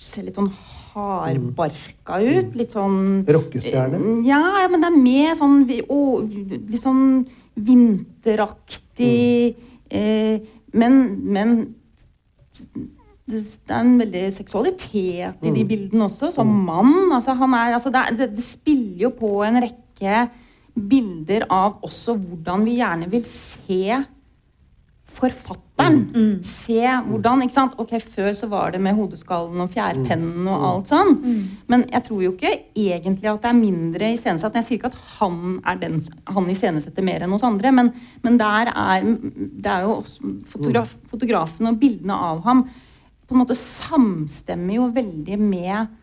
[0.04, 0.50] Ser litt sånn
[0.92, 2.56] hardbarka ut.
[2.60, 4.18] Litt sånn Rockestjerne?
[4.28, 7.22] ja, ja, men det er mer sånn å, litt sånn
[7.56, 9.54] vinteraktig
[9.88, 10.42] eh,
[10.74, 11.56] men, men
[13.30, 13.40] det
[13.72, 17.12] er en veldig seksualitet i de bildene også, som mann.
[17.14, 20.26] Altså, han er, altså, det, det, det spiller jo på en rekke
[20.74, 24.02] bilder av også hvordan vi gjerne vil se
[25.14, 25.98] forfatteren.
[26.48, 27.76] Se hvordan ikke sant?
[27.82, 31.16] Ok, Før så var det med hodeskallen og fjærpennen og alt sånn.
[31.72, 34.56] Men jeg tror jo ikke egentlig at det er mindre iscenesatt.
[34.60, 36.00] Jeg sier ikke at han er den
[36.34, 37.94] han iscenesetter mer enn oss andre, men,
[38.24, 42.68] men der er det er jo også fotograf, fotografen og bildene av ham
[43.24, 46.00] på en måte samstemmer jo veldig med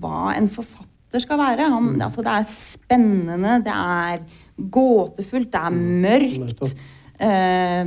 [0.00, 1.66] hva en forfatter skal være.
[1.72, 4.22] Han, altså, det er spennende, det er
[4.70, 6.74] gåtefullt, det er mørkt.
[7.20, 7.86] Eh,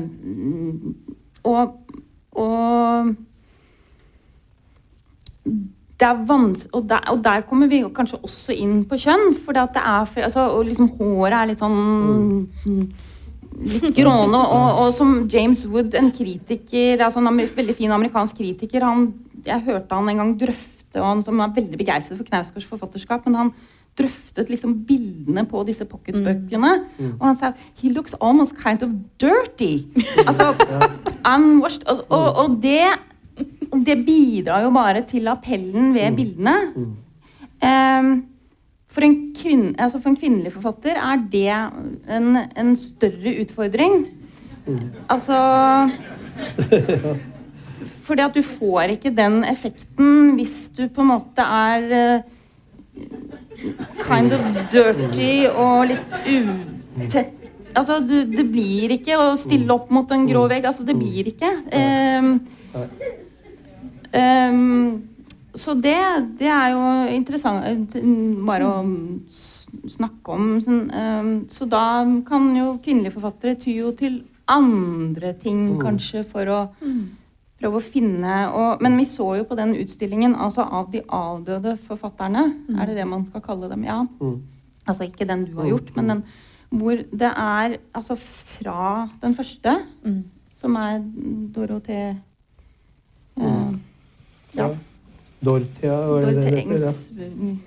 [1.43, 1.77] og,
[2.37, 3.13] og
[6.27, 9.33] vans og, der, og der kommer vi kanskje også inn på kjønn.
[9.39, 12.87] For det er, altså, og liksom håret er litt sånn
[13.53, 14.39] Litt gråne.
[14.39, 19.11] Og, og som James Wood, en kritiker, altså en veldig fin amerikansk kritiker han,
[19.45, 23.27] Jeg hørte han en gang drøfte, og han som er veldig begeistret for Knausgårds forfatterskap,
[23.27, 23.53] men han
[23.97, 26.73] drøftet liksom bildene på disse pocketbøkene.
[27.19, 29.85] Og han sa He looks almost kind of dirty.
[30.27, 30.53] Altså
[31.23, 31.85] unwashed.
[31.87, 32.83] Og, og, og det,
[33.85, 36.57] det bidrar jo bare til appellen ved bildene.
[37.63, 38.13] Um,
[38.91, 41.47] for, en kvinne, altså for en kvinnelig forfatter er det
[42.17, 44.07] en, en større utfordring.
[45.11, 45.37] Altså
[48.03, 52.31] Fordi at du får ikke den effekten hvis du på en måte er eh,
[54.03, 54.43] kind of
[54.73, 57.39] dirty og litt utett
[57.73, 60.67] Altså, du, det blir ikke å stille opp mot en grå vegg.
[60.69, 61.49] Altså, det blir ikke.
[61.73, 62.27] Um,
[64.13, 65.01] um,
[65.57, 65.97] så det,
[66.37, 66.83] det er jo
[67.15, 67.97] interessant
[68.45, 68.75] bare å
[69.95, 70.53] snakke om.
[70.61, 74.21] Sånn, um, så da kan jo kvinnelige forfattere ty jo til
[74.53, 76.61] andre ting, kanskje, for å
[77.63, 81.77] prøve å finne og, Men vi så jo på den utstillingen altså av de avdøde
[81.87, 82.49] forfatterne.
[82.75, 83.87] Er det det man skal kalle dem?
[83.87, 84.01] Ja.
[84.83, 86.25] Altså ikke den du har gjort, men den
[86.73, 89.75] hvor det er altså fra den første,
[90.53, 91.03] som er
[91.53, 92.15] Dorothée
[93.37, 93.73] eh,
[94.57, 94.71] Ja.
[95.43, 96.63] Dorothea hva er det Dorothée det?
[96.63, 97.11] Engs...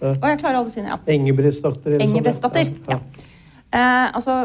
[0.00, 0.10] Ja.
[0.10, 0.90] Å, jeg klarer alle sine.
[0.90, 0.98] Ja.
[1.14, 1.98] Engebrettsdatter.
[2.02, 2.72] Engebrettsdatter.
[2.88, 2.98] Ja.
[2.98, 3.26] Ja.
[3.76, 4.36] Eh, altså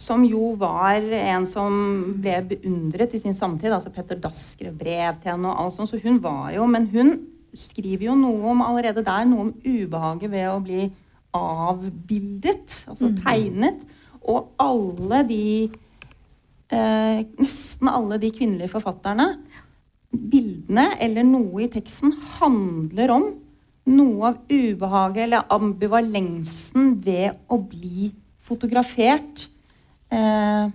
[0.00, 1.74] Som jo var en som
[2.22, 3.72] ble beundret i sin samtid.
[3.72, 6.88] altså Petter Dass skrev brev til henne, og alt sånt, så hun var jo Men
[6.88, 7.18] hun
[7.52, 10.88] skriver jo noe om allerede der, noe om ubehaget ved å bli
[11.34, 13.82] avbildet, altså tegnet.
[14.22, 15.44] Og alle de
[16.70, 19.34] eh, Nesten alle de kvinnelige forfatterne
[20.10, 23.28] bildene eller noe i teksten handler om
[23.90, 28.10] noe av ubehaget eller ambivalensen ved å bli
[28.46, 29.46] fotografert.
[30.10, 30.70] Eh,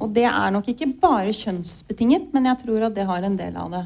[0.00, 3.56] Og det er nok ikke bare kjønnsbetinget, men jeg tror at det har en del
[3.56, 3.84] av det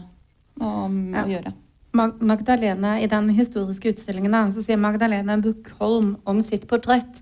[0.61, 0.71] å,
[1.13, 1.25] Ja.
[1.25, 1.53] å gjøre.
[1.95, 7.21] Magdalene, I den historiske utstillingen da, så sier Magdalene Buchholm om sitt portrett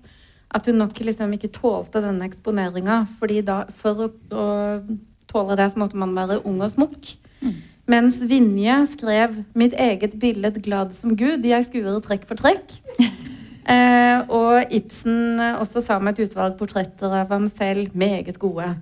[0.49, 3.07] at hun nok liksom ikke tålte denne eksponeringa.
[3.19, 7.15] fordi da, For å, å tåle det, så måtte man være ung og smukk.
[7.85, 11.43] Mens Vinje skrev 'Mitt eget billed glad som Gud'.
[11.43, 12.79] Jeg skuer trekk for trekk.
[13.63, 18.73] Eh, og Ibsen eh, også sa med et utvalg portretter av ham selv meget gode.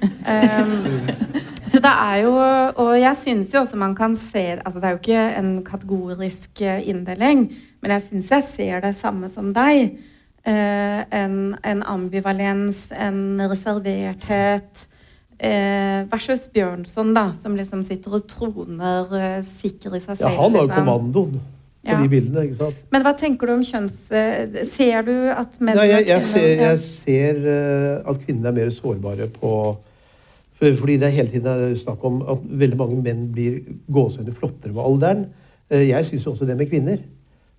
[0.00, 1.08] Um,
[1.70, 2.30] så det er jo
[2.78, 6.62] Og jeg syns jo også man kan se altså Det er jo ikke en kategorisk
[6.62, 7.48] eh, inndeling,
[7.82, 9.98] men jeg syns jeg ser det samme som deg.
[10.46, 14.86] Eh, en, en ambivalens, en reserverthet.
[15.40, 20.26] Eh, versus Bjørnson, da, som liksom sitter og troner eh, sikker i seg selv.
[20.28, 20.76] Ja, han har jo liksom.
[20.76, 21.40] kommandoen
[21.90, 22.80] på de bildene, ikke sant?
[22.94, 23.98] Men hva tenker du om kjønns...
[24.12, 28.58] eh, Ser du at menn Nei, jeg, jeg ser, jeg ser eh, at kvinnene er
[28.60, 29.52] mer sårbare på
[30.60, 34.34] for- Fordi det er hele tiden er snakk om at veldig mange menn blir gåsehudene
[34.36, 35.22] flottere med alderen.
[35.70, 36.98] Eh, Jeg syns også det med kvinner.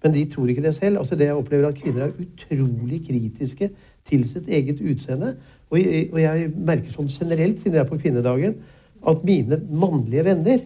[0.03, 0.97] Men de tror ikke det selv.
[0.97, 3.67] Altså det jeg opplever at Kvinner er utrolig kritiske
[4.09, 5.35] til sitt eget utseende.
[5.69, 5.77] Og
[6.19, 8.55] jeg, merker sånn generelt, siden jeg er på kvinnedagen,
[9.07, 10.63] at mine mannlige venner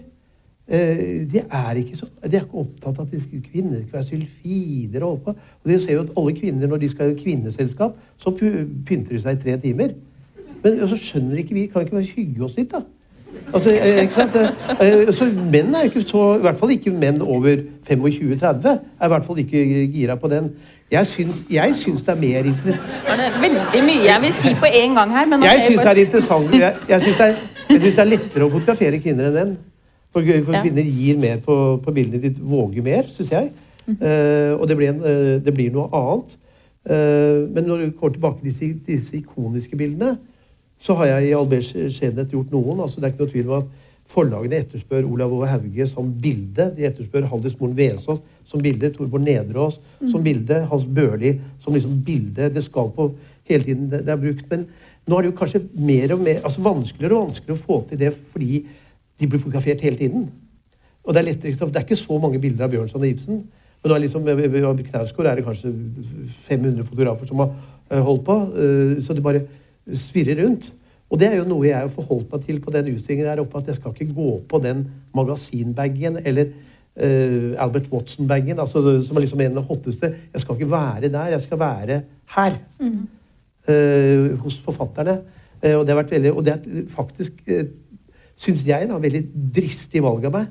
[0.70, 4.08] de er ikke så de er ikke opptatt av at de skal- kvinner skal være
[4.08, 5.36] sylfider og holde på.
[5.64, 9.22] Og de ser jo at alle kvinner, når de skal i kvinneselskap, så pynter de
[9.22, 9.94] seg i tre timer.
[10.64, 12.82] Men så skjønner ikke vi Kan ikke bare hygge oss litt, da?
[13.54, 14.26] Altså, eh, ikke?
[14.82, 17.58] Eh, så menn er jo ikke så I hvert fall ikke menn over
[17.88, 20.52] 25-30 er i hvert fall ikke gira på den.
[20.92, 24.54] Jeg syns, jeg syns det er mer interessant Det er veldig mye jeg vil si
[24.54, 28.00] på en gang her, men jeg syns det er interessant Jeg, jeg syns det, det
[28.00, 29.56] er lettere å fotografere kvinner enn menn.
[30.16, 30.62] For, for Ja.
[30.64, 33.50] kvinner gir mer på, på bildene ditt, våger mer, syns jeg.
[33.86, 36.38] Eh, og det blir, en, eh, det blir noe annet.
[36.88, 40.16] Eh, men når du går tilbake til disse, disse ikoniske bildene,
[40.80, 42.80] så har jeg i Alberts skjønnhet gjort noen.
[42.80, 43.84] altså Det er ikke noe tvil om at
[44.16, 46.70] forlagene etterspør Olav Ove Hauge som bilde.
[46.78, 48.94] De etterspør Haldis Moren Vesaas som bilde.
[48.96, 49.80] Torborg Nedreås
[50.12, 50.62] som bilde.
[50.72, 52.50] Hans Børli som liksom bilde.
[52.54, 53.10] Det skal på
[53.50, 54.48] hele tiden det, det er brukt.
[54.52, 54.68] Men
[55.08, 58.00] nå er det jo kanskje mer og mer, altså vanskeligere og vanskeligere å få til
[58.00, 58.64] det fordi
[59.20, 60.30] de blir fotografert hele tiden.
[61.04, 63.44] Og det er lettere, det er ikke så mange bilder av Bjørnson og Ibsen.
[63.84, 65.74] Men nå er liksom, ved- Knausgård er det kanskje
[66.48, 67.52] 500 fotografer som har
[67.92, 68.36] eh, holdt på.
[68.58, 69.44] eh, Så det bare
[69.94, 70.72] svirrer rundt.
[71.10, 73.58] Og det er jo noe jeg har forholdt meg til på den utstillingen der oppe,
[73.62, 76.46] at jeg skal ikke gå på den magasinbagen eller
[76.98, 80.10] uh, Albert Watson-bagen, altså, som er liksom en av de hotteste.
[80.34, 82.02] Jeg skal ikke være der, jeg skal være
[82.36, 82.58] her.
[83.68, 85.20] eh, hos forfatterne.
[85.64, 87.64] Uh, og det har vært veldig, og det er faktisk, uh,
[88.40, 89.24] syns jeg, da, veldig
[89.56, 90.50] dristig valg av meg.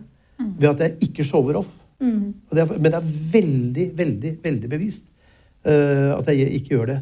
[0.60, 1.72] Ved at jeg ikke shower off.
[2.04, 5.04] Og det er, men det er veldig, veldig, veldig bevist
[5.66, 6.98] uh, at jeg ikke gjør det.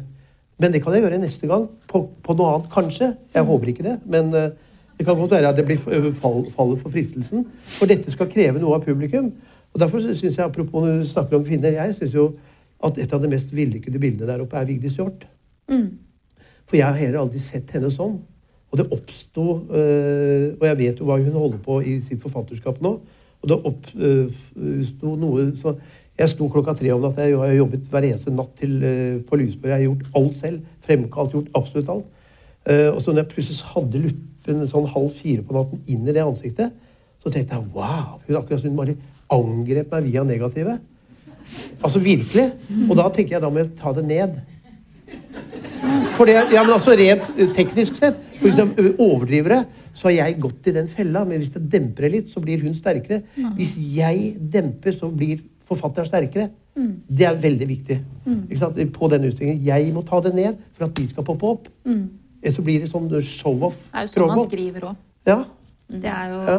[0.61, 1.65] Men det kan jeg gjøre neste gang.
[1.89, 3.09] På, på noe annet, kanskje.
[3.33, 3.97] Jeg håper ikke det.
[4.05, 4.51] Men Uh,
[4.97, 5.77] det kan godt være at det blir
[6.13, 7.47] fall, fallet for fristelsen.
[7.79, 9.31] For dette skal kreve noe av publikum.
[9.73, 12.27] Og Derfor syns jeg, apropos når du snakker om kvinner, jeg syns jo
[12.83, 15.25] at et av de mest vellykkede bildene der oppe er Vigdis Hjorth.
[16.69, 18.19] For jeg har heller aldri sett henne sånn.
[18.73, 22.81] Og det oppsto øh, Og jeg vet jo hva hun holder på i sitt forfatterskap
[22.81, 22.95] nå.
[23.43, 25.75] Og det oppsto noe så
[26.17, 27.25] Jeg sto klokka tre om natta.
[27.25, 29.71] Jeg har jobbet hver eneste natt til, øh, på Lysborg.
[29.71, 30.59] Jeg har gjort alt selv.
[30.85, 32.11] Fremkalt, gjort absolutt alt.
[32.69, 36.13] Eh, og så når jeg plutselig hadde luppen sånn halv fire på natten inn i
[36.13, 36.75] det ansiktet,
[37.23, 38.21] så tenkte jeg wow!
[38.27, 38.95] Hun akkurat som hun bare
[39.33, 40.85] angrep meg via negativet.
[41.83, 42.51] Altså virkelig.
[42.89, 44.37] Og da tenker jeg da må jeg ta det ned.
[46.17, 49.61] For det, ja, men altså Rent eh, teknisk sett, hvis jeg ø, overdriver det,
[49.93, 51.23] så har jeg gått i den fella.
[51.25, 53.21] Men hvis jeg demper det litt, så blir hun sterkere.
[53.57, 56.49] Hvis jeg demper, så blir forfatteren sterkere.
[56.73, 58.79] Det er veldig viktig ikke sant?
[58.95, 59.59] på den utstillingen.
[59.65, 61.67] Jeg må ta det ned for at de skal poppe opp.
[61.85, 63.77] Ellers så blir det sånn show-off.
[63.91, 65.03] Det er jo sånn man skriver òg.
[65.29, 65.37] Ja.
[65.93, 66.57] Det er jo, Ja.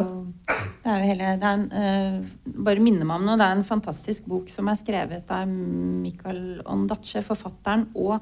[0.85, 3.37] det er jo hele det er en, uh, Bare minne meg om noe.
[3.37, 8.21] Det er en fantastisk bok som er skrevet av Mikael Ondaatje, forfatteren, og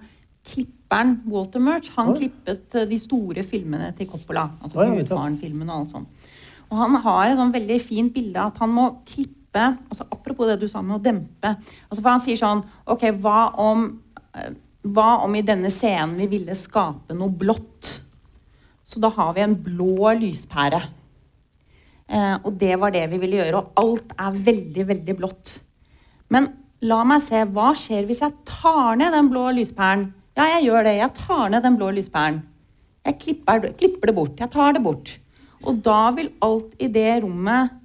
[0.94, 1.92] klipperen Walter Murch.
[1.96, 2.18] Han Oi.
[2.18, 4.48] klippet eh, de store filmene til Coppola.
[4.62, 5.04] Altså det.
[5.04, 6.30] Gudfaren-filmen og alt sånt.
[6.70, 10.56] Og han har et sånn veldig fint bilde at han må klippe altså Apropos det
[10.64, 11.52] du sa med å dempe.
[11.86, 13.84] Altså for Han sier sånn Ok, hva om
[14.34, 17.92] eh, Hva om i denne scenen vi ville skape noe blått?
[18.84, 20.82] Så da har vi en blå lyspære.
[22.10, 23.62] Eh, og det var det vi ville gjøre.
[23.62, 25.54] Og alt er veldig, veldig blått.
[26.34, 26.50] Men
[26.84, 30.10] la meg se, hva skjer hvis jeg tar ned den blå lyspæren?
[30.38, 30.98] Ja, jeg gjør det.
[30.98, 32.42] Jeg tar ned den blå lyspæren.
[33.06, 34.40] Jeg klipper, klipper det bort.
[34.40, 35.18] Jeg tar det bort.
[35.64, 37.80] Og da vil alt i det rommet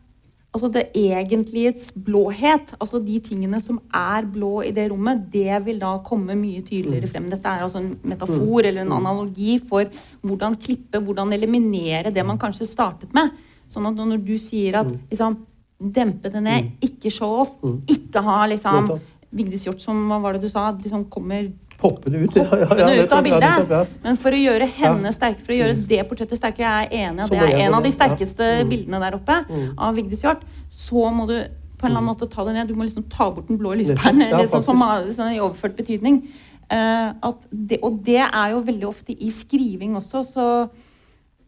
[0.57, 5.77] Altså det egentligets blåhet, altså de tingene som er blå i det rommet, det vil
[5.79, 7.27] da komme mye tydeligere frem.
[7.31, 9.85] Dette er altså en metafor eller en analogi for
[10.25, 13.37] hvordan klippe, hvordan eliminere det man kanskje startet med.
[13.69, 15.37] Sånn at når du sier at liksom,
[15.79, 17.53] dempe det ned, ikke show off,
[17.87, 18.95] ikke ha liksom
[19.31, 22.35] Vigdis Hjorth som hva var det du sa, liksom kommer Poppende ut.
[22.35, 23.93] Poppende ut av bildet.
[24.03, 27.24] Men for å gjøre henne sterk, for å gjøre det portrettet sterkere, jeg er enig,
[27.24, 29.39] og det er en av de sterkeste bildene der oppe
[29.79, 30.43] av Vigdis Hjorth,
[30.74, 31.37] så må du
[31.79, 32.66] på en eller annen måte ta det ned.
[32.66, 34.83] Du må liksom ta bort den blå lyspæren liksom, som,
[35.14, 36.24] sånn, i overført betydning.
[36.68, 37.14] Uh,
[37.51, 40.47] det, og det er jo veldig ofte i skriving også, så,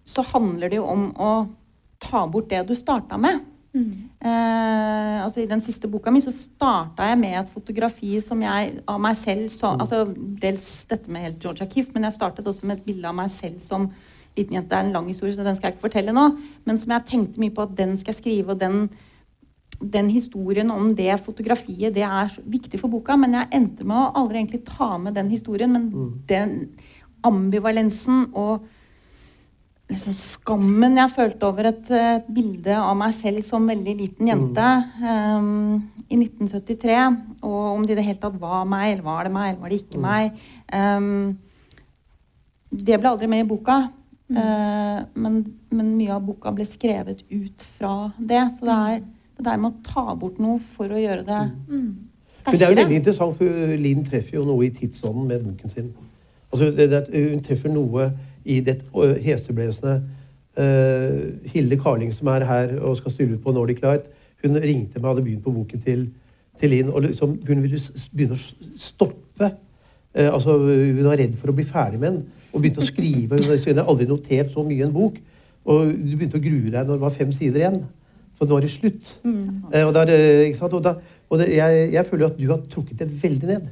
[0.07, 1.33] så handler det jo om å
[2.01, 3.43] ta bort det du starta med.
[3.71, 4.11] Mm.
[4.19, 8.81] Eh, altså I den siste boka mi så starta jeg med et fotografi som jeg
[8.83, 9.85] av meg selv så, mm.
[9.85, 10.01] altså
[10.43, 13.31] Dels dette med helt Georgia Kiff, men jeg startet også med et bilde av meg
[13.31, 13.87] selv som
[14.37, 14.71] liten jente.
[14.71, 16.27] Det er en lang historie, så den skal jeg ikke fortelle nå.
[16.67, 18.55] Men som jeg tenkte mye på at den skal jeg skrive.
[18.55, 18.91] og den,
[19.81, 23.17] den historien om det fotografiet det er viktig for boka.
[23.17, 25.73] Men jeg endte med å aldri egentlig ta med den historien.
[25.73, 26.13] Men mm.
[26.31, 26.57] den
[27.27, 28.67] ambivalensen og
[29.91, 34.67] liksom skammen jeg følte over et uh, bilde av meg selv som veldig liten jente
[35.03, 35.79] um,
[36.11, 36.99] i 1973,
[37.47, 39.73] og om det i det hele tatt var meg, eller var det meg, eller var
[39.73, 40.07] det ikke mm.
[40.07, 40.43] meg
[40.75, 41.39] um,
[42.71, 43.79] Det ble aldri med i boka.
[44.31, 44.37] Mm.
[44.39, 45.41] Uh, men,
[45.75, 48.45] men, mye av boka ble skrevet ut fra det.
[48.57, 51.91] Så det er det der med å ta bort noe for å gjøre det mm.
[52.37, 52.53] sterkere.
[52.53, 55.75] Men det er jo veldig interessant, for Linn treffer jo noe i tidsånden med boken
[55.75, 55.91] sin.
[56.51, 58.11] Altså, det, det, hun treffer noe
[58.45, 58.81] i det
[59.25, 60.01] heseblesende
[60.59, 64.09] uh, Hilde Karling, som er her og skal stille ut på Nordic Light,
[64.45, 66.07] hun ringte meg og hadde begynt på boken til,
[66.61, 66.89] til Linn.
[66.89, 67.81] og liksom, Hun ville
[68.13, 69.53] begynne å stoppe.
[70.17, 73.39] Uh, altså, hun var redd for å bli ferdig med den og begynte å skrive.
[73.39, 75.21] Hun hadde aldri notert så mye i en bok.
[75.71, 77.83] Og du begynte å grue deg når det var fem sider igjen.
[78.41, 79.13] For nå er det slutt.
[79.23, 79.69] Mm.
[79.69, 80.15] Uh, og, der,
[80.57, 80.97] og, da,
[81.29, 83.71] og det, jeg, jeg, føler at du har trukket det veldig ned.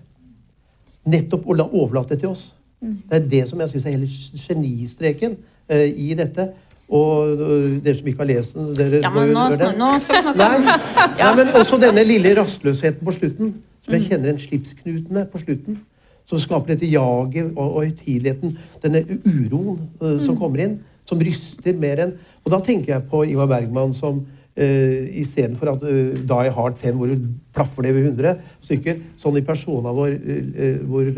[1.08, 2.50] Nettopp å la overlate det til oss.
[2.80, 4.08] Det er det som jeg syns er hele
[4.38, 5.36] genistreken
[5.72, 6.48] uh, i dette.
[6.88, 10.16] Og uh, dere som ikke har lest den dere, Ja, men nå, skal, nå skal
[10.16, 10.76] vi snakke nei,
[11.18, 13.52] nei, men også denne lille rastløsheten på slutten.
[13.84, 14.08] Som jeg mm.
[14.08, 15.82] kjenner en slipsknutene på slutten.
[16.28, 18.56] Som skaper dette jaget og, og høytideligheten.
[18.84, 20.40] Denne uroen uh, som mm.
[20.40, 20.80] kommer inn.
[21.08, 25.84] Som ryster mer enn Og da tenker jeg på Ivar Bergman som uh, istedenfor at
[25.84, 30.16] uh, Die Hard 5, hvor du plaffer det ved 100 stykker, sånn i persona vår
[30.16, 31.12] uh, hvor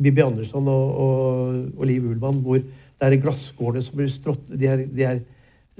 [0.00, 4.68] Bibi Andersson og, og, og Liv Ullmann, hvor det er glasskårene som blir strått de
[4.68, 5.20] er, de, er,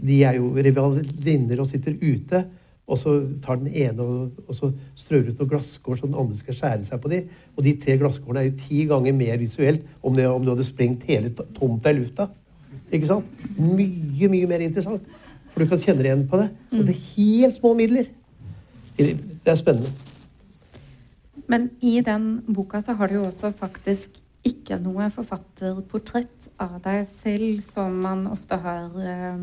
[0.01, 2.43] de er, jo rivalinner og sitter ute.
[2.91, 3.13] Og så
[3.45, 6.89] tar den ene og, og så strør ut noen glasskår så den andre skal skjære
[6.89, 7.31] seg på dem.
[7.55, 10.67] Og de tre glasskårene er jo ti ganger mer visuelt om, det, om du hadde
[10.67, 12.31] sprengt hele tomta i lufta.
[12.91, 13.43] Ikke sant?
[13.61, 15.07] Mye, mye mer interessant.
[15.53, 16.51] For du kan kjenne deg igjen på det.
[16.75, 18.11] Og det er helt små midler.
[18.99, 19.15] Det
[19.47, 20.10] er spennende.
[21.51, 27.09] Men i den boka så har du jo også faktisk ikke noe forfatterportrett av deg
[27.23, 29.43] selv, som man ofte har eh,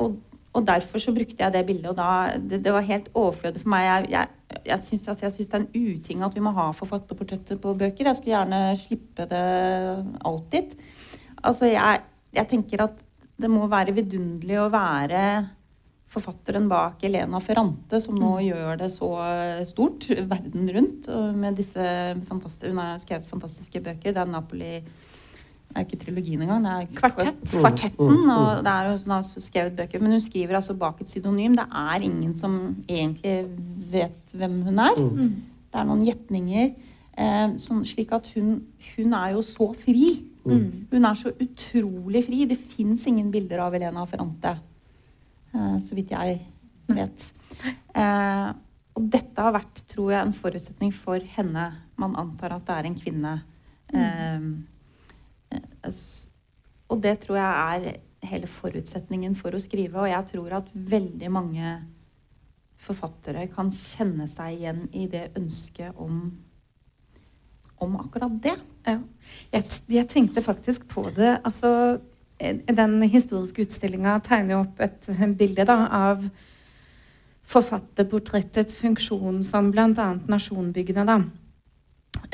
[0.00, 0.16] og,
[0.52, 3.74] og, derfor så brukte jeg det bildet, og da Det, det var helt overflødig for
[3.74, 3.88] meg.
[3.88, 8.06] Jeg, jeg, jeg syns det er en uting at vi må ha forfatterportretter på bøker.
[8.06, 9.44] Jeg skulle gjerne slippe det
[10.24, 10.78] alltid.
[11.42, 13.02] Altså, jeg, jeg tenker at
[13.34, 15.20] det må være vidunderlig å være
[16.14, 18.44] forfatteren bak Elena Ferrante, som nå mm.
[18.46, 19.10] gjør det så
[19.68, 21.10] stort verden rundt.
[21.34, 21.88] med disse
[22.30, 24.14] Hun har skrevet fantastiske bøker.
[24.14, 24.78] Det er Napoli
[25.74, 26.62] det er ikke trilogien engang.
[26.62, 27.40] Det er Kvartett.
[27.50, 28.06] kvartetten.
[28.06, 28.28] Mm.
[28.30, 31.56] og det er jo, Hun har skrevet bøker, men hun skriver altså bak et pseudonym.
[31.56, 33.46] Det er ingen som egentlig
[33.90, 35.00] vet hvem hun er.
[35.00, 35.42] Mm.
[35.72, 36.70] Det er noen gjetninger.
[37.18, 38.62] Eh, sånn, slik at hun,
[38.96, 40.22] hun, er jo så fri.
[40.44, 40.86] Mm.
[40.92, 42.44] Hun er så utrolig fri.
[42.46, 44.54] Det fins ingen bilder av Elena Ferrante.
[45.54, 46.38] Eh, så vidt jeg
[46.90, 47.26] vet.
[47.94, 48.48] Eh,
[48.94, 51.66] og dette har vært, tror jeg, en forutsetning for henne.
[52.00, 53.34] Man antar at det er en kvinne.
[53.94, 54.52] Mm.
[56.90, 57.50] Og det tror jeg
[57.88, 59.98] er hele forutsetningen for å skrive.
[60.02, 61.74] Og jeg tror at veldig mange
[62.84, 66.26] forfattere kan kjenne seg igjen i det ønsket om,
[67.82, 68.56] om akkurat det.
[68.86, 68.98] Ja.
[69.54, 71.38] Jeg, jeg, tenkte faktisk på det.
[71.42, 72.00] Altså
[72.80, 76.24] den historiske utstillinga tegner opp et bilde da, av
[77.50, 80.08] forfatterportrettets funksjon som bl.a.
[80.30, 81.04] nasjonbyggende.
[81.04, 81.18] Da.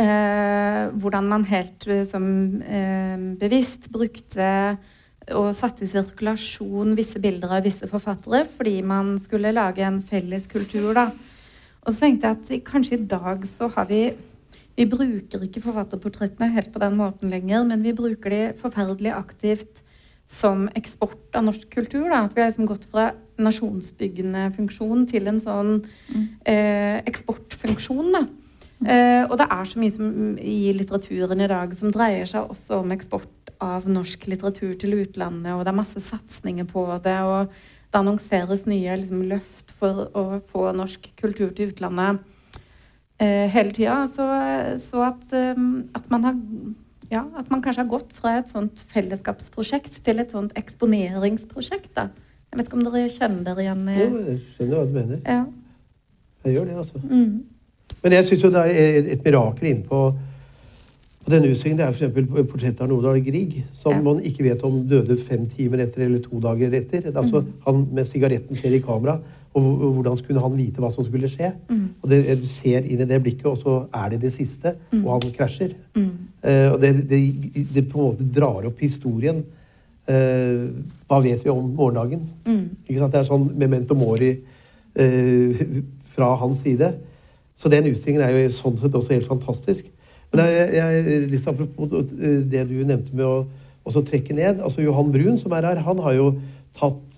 [0.00, 2.24] Eh, hvordan man helt som,
[2.62, 4.78] eh, bevisst brukte
[5.36, 10.46] og satte i sirkulasjon visse bilder av visse forfattere fordi man skulle lage en felles
[10.50, 10.94] kultur.
[10.94, 11.10] Da.
[11.84, 14.02] Og så tenkte jeg at kanskje i dag så har vi
[14.76, 19.82] Vi bruker ikke forfatterportrettene helt på den måten lenger, men vi bruker de forferdelig aktivt
[20.30, 22.06] som eksport av norsk kultur.
[22.10, 22.24] Da.
[22.24, 23.10] At vi har liksom gått fra
[23.40, 26.28] nasjonsbyggende funksjon til en sånn mm.
[26.52, 28.14] eh, eksportfunksjon.
[28.14, 28.22] Da.
[28.80, 32.80] Eh, og det er så mye som, i litteraturen i dag som dreier seg også
[32.84, 37.18] om eksport av norsk litteratur til utlandet, og det er masse satsinger på det.
[37.28, 37.52] og
[37.90, 42.20] det annonseres nye liksom, løft for å få norsk kultur til utlandet
[43.18, 44.04] eh, hele tida.
[44.12, 44.26] Så,
[44.78, 46.38] så at, um, at man har
[47.10, 51.90] ja, at man kanskje har gått fra et sånt fellesskapsprosjekt til et sånt eksponeringsprosjekt.
[51.96, 52.10] da.
[52.50, 55.22] Jeg vet ikke om dere kjenner dere igjen Jo, jeg skjønner hva du mener.
[55.24, 55.44] Ja.
[56.44, 57.02] Jeg gjør det, altså.
[57.04, 57.32] Mm.
[58.00, 60.00] Men jeg syns jo det er et mirakel inne på,
[61.20, 61.82] på denne utstillingen.
[61.84, 62.30] Er f.eks.
[62.50, 64.00] portrettet av Nordahl Grieg, som ja.
[64.06, 67.10] man ikke vet om døde fem timer etter eller to dager etter.
[67.12, 67.52] Altså, mm.
[67.66, 69.18] Han med sigaretten ser i kamera.
[69.58, 71.50] Og hvordan skulle han vite hva som skulle skje?
[71.68, 71.86] Mm.
[72.02, 75.00] Og det, Du ser inn i det blikket, og så er det det siste, mm.
[75.02, 75.74] og han krasjer.
[75.96, 76.10] Mm.
[76.44, 77.18] Uh, og det, det,
[77.74, 79.42] det, på en måte drar opp historien.
[80.06, 80.70] Uh,
[81.10, 82.22] hva vet vi om morgendagen?
[82.46, 82.64] Mm.
[82.86, 83.12] Ikke sant?
[83.12, 85.64] Det er sånn memento mori uh,
[86.14, 86.94] fra hans side.
[87.58, 89.90] Så den utstillingen er jo sånn sett også helt fantastisk.
[90.30, 91.90] Men jeg, jeg, jeg lyst til apropos
[92.54, 94.60] det du nevnte med å trekke ned.
[94.62, 96.28] altså Johan Brun, som er her, han har jo
[96.78, 97.09] tatt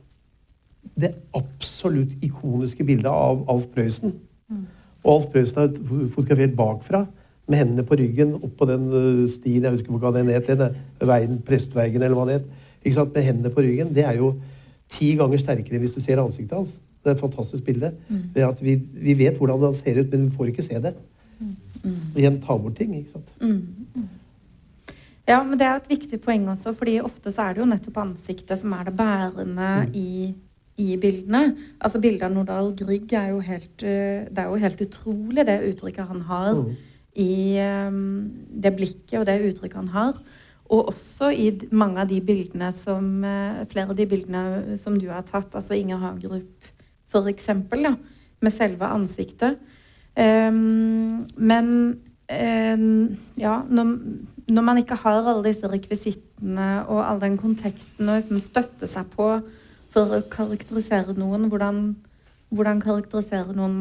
[0.99, 4.14] det absolutt ikoniske bildet av Alf Prøysen.
[4.51, 4.64] Mm.
[5.03, 7.05] Og Alf Prøysen er fotografert bakfra
[7.51, 10.49] med hendene på ryggen oppå den øh, stien jeg husker hva den het,
[11.01, 12.49] veien, Prestveigen eller hva det het.
[12.82, 13.14] Ikke sant?
[13.14, 13.93] Med hendene på ryggen.
[13.95, 14.34] Det er jo
[14.93, 16.74] ti ganger sterkere hvis du ser ansiktet hans.
[17.03, 17.93] Det er et fantastisk bilde.
[18.09, 18.24] Mm.
[18.34, 20.95] Ved at vi, vi, vet hvordan han ser ut, men vi får ikke se det.
[21.38, 21.55] Mm.
[21.82, 22.01] mm.
[22.16, 23.32] Igjen ta bort ting, ikke sant.
[23.40, 23.62] Mm.
[23.95, 24.11] mm.
[25.28, 28.01] Ja, men det er et viktig poeng også, fordi ofte så er det jo nettopp
[28.03, 29.93] ansiktet som er det bærende mm.
[29.95, 30.09] i
[30.81, 31.53] i bildene.
[31.83, 35.59] Altså Bildet av Nordahl Grieg er jo helt, eh, det er jo helt utrolig, det
[35.68, 36.70] uttrykket han har mm.
[37.20, 38.31] i um,
[38.62, 40.23] det blikket og det uttrykket han har.
[40.73, 45.11] Og også i mange av de bildene som uh, Flere av de bildene som du
[45.12, 46.70] har tatt, altså Inger Hagerup
[47.12, 47.51] f.eks.,
[48.43, 49.61] med selve ansiktet.
[50.16, 51.68] Um, men
[52.33, 53.93] um, ja, når,
[54.49, 59.12] når, man ikke har alle disse rekvisittene og all den konteksten å liksom støtte seg
[59.14, 59.29] på
[59.93, 61.49] for å karakterisere noen.
[61.53, 61.82] Hvordan,
[62.53, 63.78] hvordan karakterisere noen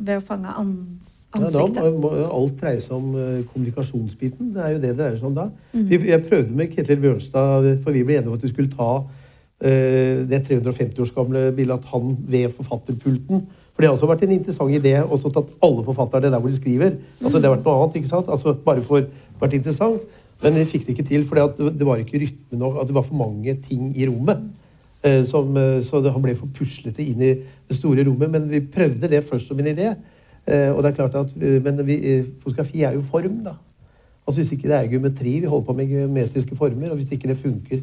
[0.00, 1.76] ved å fange ans ansiktet?
[1.76, 4.52] Ja, da må alt dreie seg om uh, kommunikasjonsbiten.
[4.54, 5.48] Det er jo det det dreier seg om da.
[5.74, 5.84] Mm.
[5.90, 8.90] Vi, jeg prøvde med Ketil Bjørnstad, for vi ble enige om at vi skulle ta
[9.02, 14.26] uh, det 350 års gamle bildet at han ved forfatterpulten For det har også vært
[14.26, 16.98] en interessant idé også at alle forfatterne der hvor de skriver.
[17.22, 18.28] Altså Det har vært noe annet, ikke sant?
[18.30, 19.08] Altså Bare for
[19.40, 20.04] vært interessant.
[20.42, 22.76] Men vi fikk det ikke til, for det var ikke rytme nok.
[22.82, 24.42] At det var for mange ting i rommet.
[25.04, 27.34] Eh, som, eh, så det, han ble for puslete inn i
[27.68, 28.30] det store rommet.
[28.32, 29.90] Men vi prøvde det først som en idé.
[30.46, 33.54] Eh, og det er klart at, Men vi, fotografi er jo form, da.
[34.26, 37.28] Altså Hvis ikke det er geometri, vi holder på med geometriske former, og hvis ikke
[37.28, 37.80] det funker,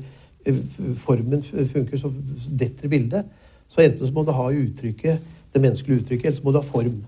[0.97, 2.11] formen funker, så
[2.59, 3.25] detter bildet.
[3.69, 5.21] Så enten så må du ha uttrykket,
[5.53, 7.03] det menneskelige uttrykket, eller så må du ha form.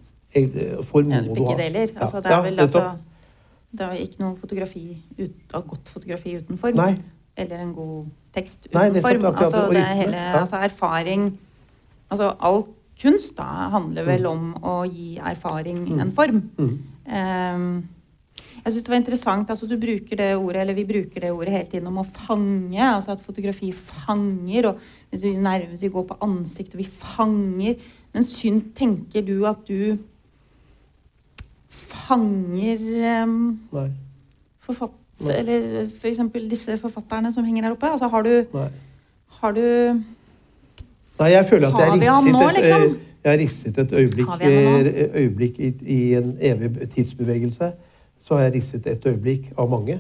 [0.84, 1.58] Form må du ha.
[1.58, 1.88] Deler.
[1.98, 2.92] Altså, det er vel altså
[3.72, 6.78] det er ikke noe fotografi ut, godt fotografi uten form.
[6.78, 6.94] Nei.
[7.38, 9.26] Eller en god tekst uten form.
[9.34, 11.34] Altså, det er hele, altså, erfaring
[12.14, 12.64] Altså all
[13.02, 14.30] kunst da handler vel mm.
[14.30, 16.00] om å gi erfaring mm.
[16.04, 16.42] en form.
[16.60, 17.66] Um,
[18.64, 21.56] jeg synes det var interessant, altså Du bruker det ordet, eller vi bruker det ordet
[21.56, 22.80] hele tiden om å fange.
[22.80, 24.70] altså At fotografi fanger.
[24.70, 24.80] og
[25.10, 27.76] Hvis vi nærmest vi går på ansiktet, vi fanger.
[28.14, 29.98] Men synd, tenker du at du
[31.74, 33.90] fanger um, Nei.
[35.28, 35.38] Nei.
[35.40, 36.20] Eller f.eks.
[36.20, 37.92] For disse forfatterne som henger der oppe?
[37.92, 38.68] Altså har du Nei.
[39.40, 39.64] Har du
[41.20, 42.84] Nei, jeg føler at jeg risset, nå, liksom?
[42.84, 47.74] et, jeg risset et øyeblikk, eh, øyeblikk i, i en evig tidsbevegelse
[48.24, 50.00] så har jeg risset et øyeblikk av mange.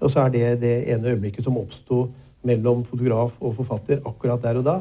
[0.00, 2.06] Og så er det det ene øyeblikket som oppsto
[2.44, 4.80] mellom fotograf og forfatter akkurat der og da.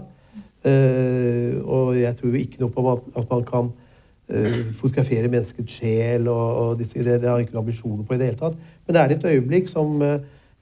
[0.60, 6.28] Uh, og jeg tror ikke noe på at, at man kan uh, fotografere menneskets sjel.
[6.28, 8.60] og, og disse, det, det, har jeg ikke noen ambisjoner på i det hele tatt.
[8.90, 10.16] Men det er et øyeblikk som uh,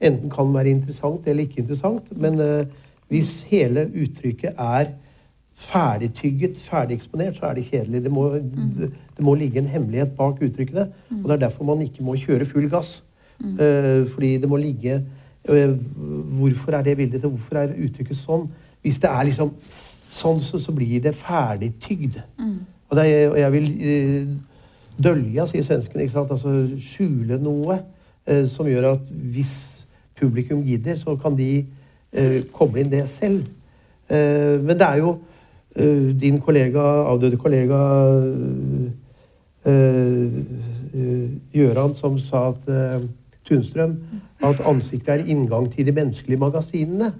[0.04, 2.10] enten kan være interessant eller ikke interessant.
[2.12, 2.36] Men
[3.08, 4.90] hvis hele uttrykket er
[5.56, 8.02] ferdigtygget, ferdigeksponert, så er det kjedelig.
[8.04, 10.84] Det må, det, må, ligge en hemmelighet bak uttrykkene.
[11.10, 13.02] Og det er derfor man ikke må kjøre full gass.
[13.40, 15.04] Uh, fordi det må ligge
[15.48, 17.30] Hvorfor er det bildet til?
[17.30, 18.42] Hvorfor er uttrykket sånn?
[18.84, 19.54] Hvis det er liksom
[20.12, 22.18] sånn, så, så blir det ferdigtygd.
[22.90, 23.68] Og, og, jeg vil
[25.04, 26.04] dølja, sier svenskene.
[26.04, 26.34] ikke sant?
[26.34, 27.78] Altså skjule noe
[28.50, 29.54] som gjør at hvis
[30.18, 31.64] publikum gidder, så kan de
[32.52, 33.46] koble inn det selv.
[34.10, 35.14] men det er jo
[35.78, 37.78] Eh, din kollega, avdøde kollega
[41.54, 43.04] Gjøran, eh, som sa at eh,
[43.46, 43.94] Tunstrøm
[44.44, 47.12] at ansiktet er inngang til de menneskelige magasinene.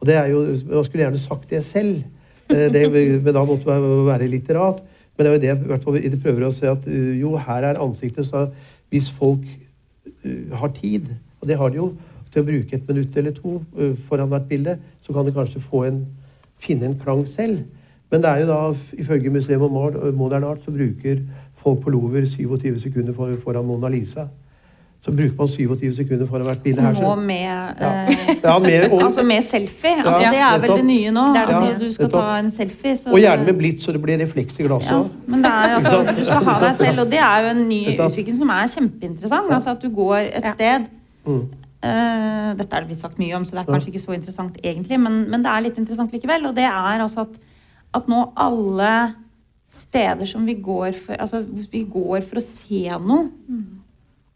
[0.00, 2.02] Og det er jo, Man skulle gjerne sagt det selv,
[2.48, 2.84] det,
[3.22, 4.82] men da måtte det være litterat.
[5.16, 6.86] Men det er jo det jeg prøver å si at
[7.20, 8.26] jo, her er ansiktet.
[8.26, 8.48] så
[8.90, 9.44] Hvis folk
[10.52, 11.10] har tid,
[11.40, 11.90] og det har de jo,
[12.30, 13.56] til å bruke et minutt eller to
[14.06, 16.04] foran hvert bilde, så kan de kanskje en
[16.60, 17.64] finne en klang selv.
[18.10, 18.58] Men det er jo da,
[18.98, 21.22] ifølge Museum of Modern Art så bruker
[21.62, 24.28] folk på Lover 27 sekunder foran Mona Lisa.
[25.00, 26.96] Så bruker man 27 sekunder foran hvert bilde her.
[27.00, 27.92] Nå med, ja.
[28.50, 29.94] Ja, med og, altså med selfie.
[30.04, 31.22] Altså, det er vel det nye nå.
[31.32, 32.96] Det altså, du skal ta en selfie.
[32.96, 34.92] Så, og gjerne med blitt, så det blir refleks i glasset.
[34.92, 37.80] Ja, men er, altså, du skal ha deg selv, og det er jo en ny
[37.94, 39.56] utvikling som er kjempeinteressant.
[39.56, 40.92] Altså At du går et sted
[41.24, 41.40] mm.
[41.80, 44.58] Uh, dette er det blitt sagt mye om, så det er kanskje ikke så interessant
[44.60, 46.50] egentlig, men, men, det er litt interessant likevel.
[46.50, 47.38] Og det er altså at,
[47.96, 48.90] at nå alle
[49.80, 51.40] steder som vi går for Altså
[51.72, 53.79] vi går for å se noe, mm.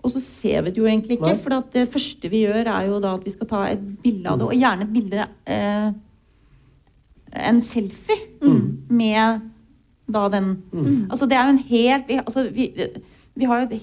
[0.05, 1.35] Og så ser vi det jo egentlig ikke.
[1.41, 4.41] For det første vi gjør, er jo da at vi skal ta et bilde av
[4.41, 5.89] det, og gjerne et bilde eh,
[7.49, 8.61] En selfie mm.
[8.95, 9.51] med
[10.05, 11.09] da den mm.
[11.09, 12.67] Altså det er jo en helt vi, altså, vi,
[13.35, 13.79] vi har jo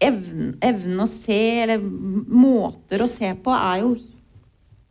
[0.00, 3.96] evnen, evnen å se, eller måter å se på, er jo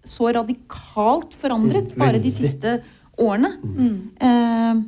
[0.04, 2.76] så radikalt forandret bare de siste
[3.18, 3.56] årene.
[3.64, 3.96] Mm.
[4.28, 4.84] Eh,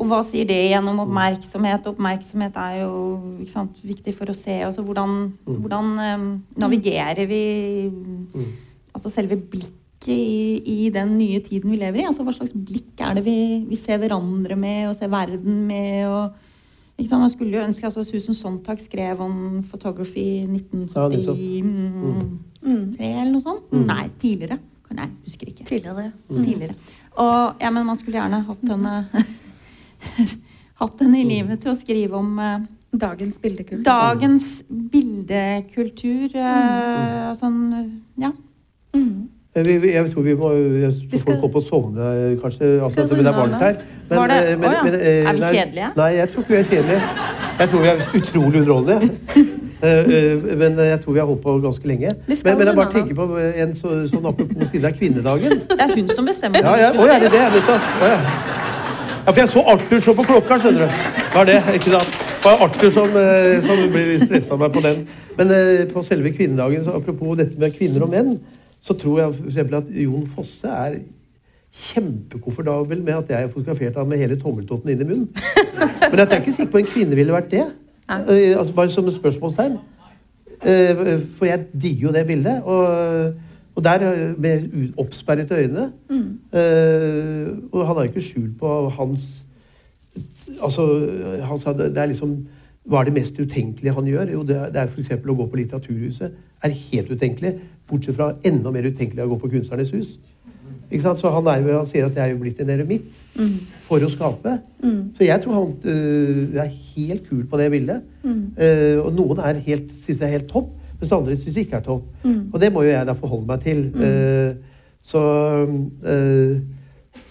[0.00, 1.88] og hva sier det gjennom oppmerksomhet?
[1.90, 4.56] Oppmerksomhet er jo sant, viktig for å se.
[4.64, 5.58] Altså, hvordan, mm.
[5.60, 6.30] hvordan um,
[6.62, 7.42] navigerer vi
[7.92, 8.46] mm.
[8.94, 12.06] altså selve blikket i, i, den nye tiden vi lever i?
[12.08, 13.36] Altså, hva slags blikk er det vi,
[13.68, 16.06] vi ser hverandre med, og ser verden med?
[16.08, 16.48] og
[17.10, 22.96] man skulle jo ønske altså Susan Sontag skrev om photography i 1973 mm.
[22.98, 23.68] eller noe sånt.
[23.72, 23.84] Mm.
[23.88, 24.58] Nei, tidligere.
[24.96, 25.64] Nei, husker ikke.
[25.64, 26.10] Tidligere.
[26.28, 26.42] Mm.
[26.44, 26.74] tidligere.
[27.20, 28.94] Og, ja, men man skulle gjerne hatt henne
[30.80, 33.84] hatt henne i livet til å skrive om uh, Dagens bildekultur.
[33.86, 36.32] Dagens bildekultur.
[36.34, 37.60] Uh, sånn,
[38.18, 38.32] ja.
[38.96, 39.28] Mm.
[39.54, 42.10] Jeg, jeg, tror vi må jeg tror folk går på å sovne,
[42.42, 42.68] kanskje.
[42.86, 43.80] Altså, det er varmt her.
[44.10, 44.36] Men, Var det?
[44.52, 44.82] Eh, men, oh, ja.
[44.84, 45.88] men, eh, er vi kjedelige?
[45.96, 47.00] Nei, jeg tror ikke vi er kjedelige.
[47.58, 49.10] Jeg tror vi er utrolig underholdende.
[49.80, 52.10] Eh, men jeg tror vi har holdt på ganske lenge.
[52.26, 55.62] Men, men, jeg bare tenker på en så, sånn apropos siden det er kvinnedagen.
[55.70, 56.60] Det er hun som bestemmer.
[56.60, 56.90] Ja, ja.
[56.92, 57.40] Å, er det det?
[57.54, 57.70] Vet.
[57.72, 58.18] Å, ja.
[59.30, 60.94] Ja, for jeg så Arthur så på klokka, skjønner du.
[61.34, 62.16] Var det, ikke sant?
[62.40, 63.12] Det var Arthur som,
[63.66, 65.04] som ble stressa meg på den.
[65.38, 65.52] Men
[65.92, 68.32] på selve kvinnedagen, så apropos dette med kvinner og menn,
[68.82, 69.74] så tror jeg f.eks.
[69.78, 70.96] at Jon Fosse er
[71.70, 75.28] kjempekomfortabel med at jeg er fotografert av med hele tommeltotten inn i munnen.
[76.10, 77.68] Men jeg er ikke sikker på en kvinne ville vært det.
[78.10, 79.76] Eh, altså Bare som et spørsmålstegn.
[80.66, 81.04] Eh,
[81.36, 82.64] for jeg digger jo det bildet.
[82.64, 83.36] Og,
[83.80, 85.92] og der eh, med oppsperrede øyne.
[86.52, 89.20] Eh, og han har ikke skjul på hans
[90.60, 90.82] Altså,
[91.46, 92.32] han sa det, det er liksom
[92.90, 94.32] Hva er det mest utenkelige han gjør?
[94.32, 95.12] Jo, det er, det er f.eks.
[95.22, 96.32] å gå på Litteraturhuset.
[96.62, 97.52] er helt utenkelig.
[97.88, 100.16] Bortsett fra enda mer utenkelig å gå på Kunstnernes hus.
[100.90, 101.20] Ikke sant?
[101.20, 103.22] Så han, er, han sier at jeg er jo blitt en eremitt
[103.86, 104.56] for å skape.
[105.16, 108.02] Så jeg tror han øh, er helt kul på det bildet.
[108.58, 111.78] Eh, og noen er helt, synes jeg er helt topp, mens andre syns det ikke
[111.80, 112.04] er topp.
[112.52, 113.86] Og det må jo jeg da forholde meg til.
[114.04, 114.50] Eh,
[115.02, 115.22] så,
[116.04, 116.60] eh,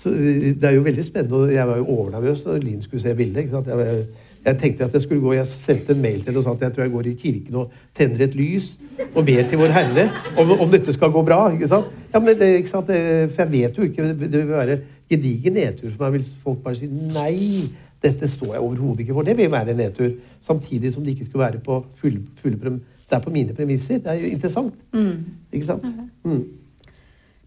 [0.02, 1.54] så øh, det er jo veldig spennende.
[1.54, 3.52] Jeg var jo overnervøs da Linn skulle se bildet.
[3.52, 3.68] Sant?
[3.68, 4.06] Jeg,
[4.46, 6.62] jeg tenkte at jeg skulle gå, jeg sendte en mail til henne og sa at
[6.62, 8.72] jeg tror jeg går i kirken og tenner et lys
[9.14, 10.06] og ber til Vår Herre
[10.40, 11.42] om, om dette skal gå bra.
[11.54, 11.92] ikke sant?
[12.14, 12.88] Ja, men det, ikke sant?
[12.88, 16.80] For jeg vet jo ikke Det vil være gedigen nedtur for meg hvis folk bare
[16.80, 17.68] sier nei.
[18.00, 19.28] Dette står jeg overhodet ikke for.
[19.28, 20.14] Det vil være en nedtur.
[20.46, 22.56] Samtidig som det ikke skulle være på full, full,
[23.10, 23.98] Det er på mine premisser.
[23.98, 24.74] Det er interessant.
[25.52, 25.86] Ikke sant?
[26.24, 26.44] Mm.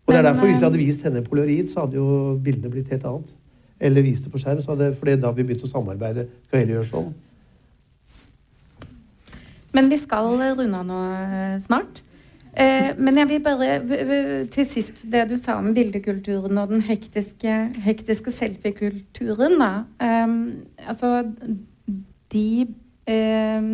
[0.07, 2.39] Og det er derfor Hvis jeg eh, hadde vist henne en polaroid, så hadde jo
[2.45, 3.35] bildene blitt helt annet.
[3.81, 4.63] Eller vist det på skjerm.
[4.63, 6.27] Så hadde, for da har vi begynte å samarbeide.
[6.47, 7.13] Skal heller gjøre sånn.
[9.73, 12.03] Men vi skal runde av nå eh, snart.
[12.53, 13.79] Eh, men jeg vil bare
[14.53, 17.55] til sist det du sa om bildekulturen og den hektiske,
[17.87, 19.57] hektiske selfiekulturen.
[19.63, 19.73] da.
[20.05, 21.23] Ehm, altså
[22.33, 22.67] de
[23.07, 23.73] ehm,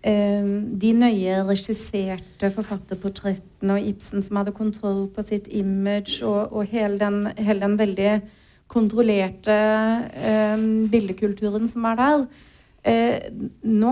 [0.00, 6.96] de nøye regisserte forfatterportrettene og Ibsen som hadde kontroll på sitt image, og, og hele,
[7.02, 8.14] den, hele den veldig
[8.70, 9.56] kontrollerte
[10.14, 12.22] eh, bildekulturen som er der.
[12.80, 13.26] Eh,
[13.66, 13.90] nå,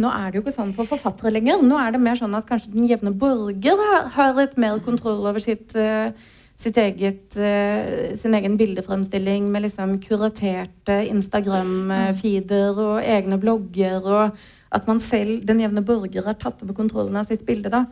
[0.00, 1.64] nå er det jo ikke sånn for forfattere lenger.
[1.64, 5.26] Nå er det mer sånn at kanskje den jevne borger har, har litt mer kontroll
[5.26, 6.14] over sitt, eh,
[6.56, 14.42] sitt eget, eh, sin egen bildefremstilling med liksom kuraterte Instagram-feeder og egne blogger, og
[14.72, 17.70] at man selv, den jevne borger, har tatt over kontrollen av sitt bilde.
[17.72, 17.84] da.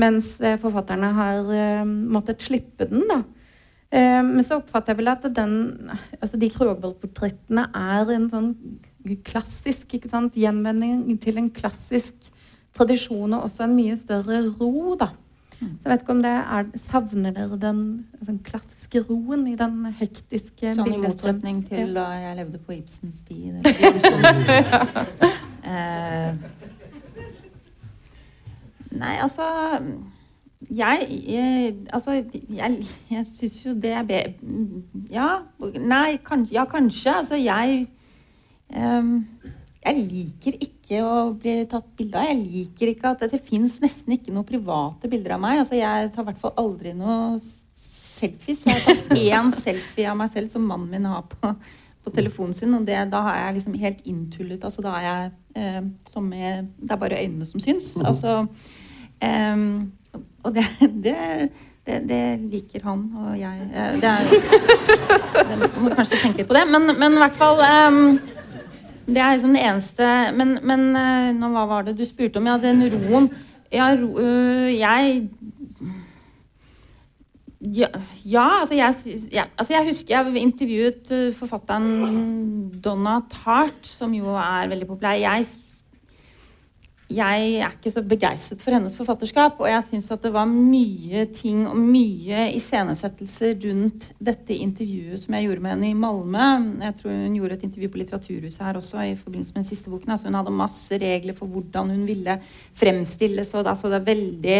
[0.00, 3.04] Mens eh, forfatterne har eh, måttet slippe den.
[3.10, 3.20] da.
[3.94, 5.56] Eh, men så oppfatter jeg vel at den,
[6.20, 8.52] altså de Krogvold-portrettene er en sånn
[9.26, 12.32] klassisk ikke sant, gjenvending til en klassisk
[12.74, 14.96] tradisjon og også en mye større ro.
[14.98, 15.12] da.
[15.58, 17.80] Så jeg vet ikke om det er, Savner dere den,
[18.26, 23.24] den klassiske roen i den hektiske Sånn i motsetning til da jeg levde på Ibsens
[23.28, 23.62] tid.
[25.64, 26.34] Eh,
[28.92, 29.46] nei, altså
[30.68, 32.18] Jeg, jeg Altså,
[32.52, 34.34] jeg, jeg syns jo det er bedre
[35.08, 35.28] Ja.
[35.80, 37.14] Nei, kan, ja, kanskje.
[37.22, 37.86] Altså, jeg
[38.76, 39.24] ehm,
[39.84, 42.30] Jeg liker ikke å bli tatt bilde av.
[42.30, 45.60] Jeg liker ikke at det, det fins nesten ikke noen private bilder av meg.
[45.60, 47.16] Altså, jeg tar i hvert fall aldri noe
[47.76, 48.62] selfies.
[48.64, 51.50] Jeg har tatt én selfie av meg selv som mannen min har på,
[52.04, 54.64] på telefonen sin, og det, da har jeg liksom helt inntullet.
[54.64, 55.28] Altså, da er jeg
[55.60, 55.82] eh,
[56.12, 57.92] som med Det er bare øynene som syns.
[58.00, 58.38] Altså,
[59.20, 59.68] eh,
[60.44, 60.64] og det,
[61.04, 61.18] det,
[61.84, 62.22] det, det
[62.54, 63.68] liker han og jeg.
[63.68, 64.32] Eh, Det er
[65.52, 66.64] det må kanskje tenke litt på det.
[66.72, 68.16] Men, men i hvert fall ehm,
[69.06, 72.48] Det er liksom det eneste Men, men eh, nå, hva var det du spurte om?
[72.48, 73.28] Ja, den roen.
[73.72, 75.28] Ja, ro, øh, jeg
[77.64, 77.88] ja,
[78.28, 78.94] ja, altså jeg,
[79.32, 85.16] ja, altså jeg husker jeg intervjuet øh, forfatteren Donna Tart, som jo er veldig populær.
[85.16, 85.46] Jeg,
[87.14, 91.24] jeg er ikke så begeistret for hennes forfatterskap, og jeg syns at det var mye
[91.34, 96.48] ting og mye iscenesettelser rundt dette intervjuet som jeg gjorde med henne i Malmö.
[96.84, 99.92] Jeg tror hun gjorde et intervju på Litteraturhuset her også i forbindelse med den siste
[99.92, 100.14] boken.
[100.16, 102.40] Altså hun hadde masse regler for hvordan hun ville
[102.80, 104.58] fremstilles, og altså det er veldig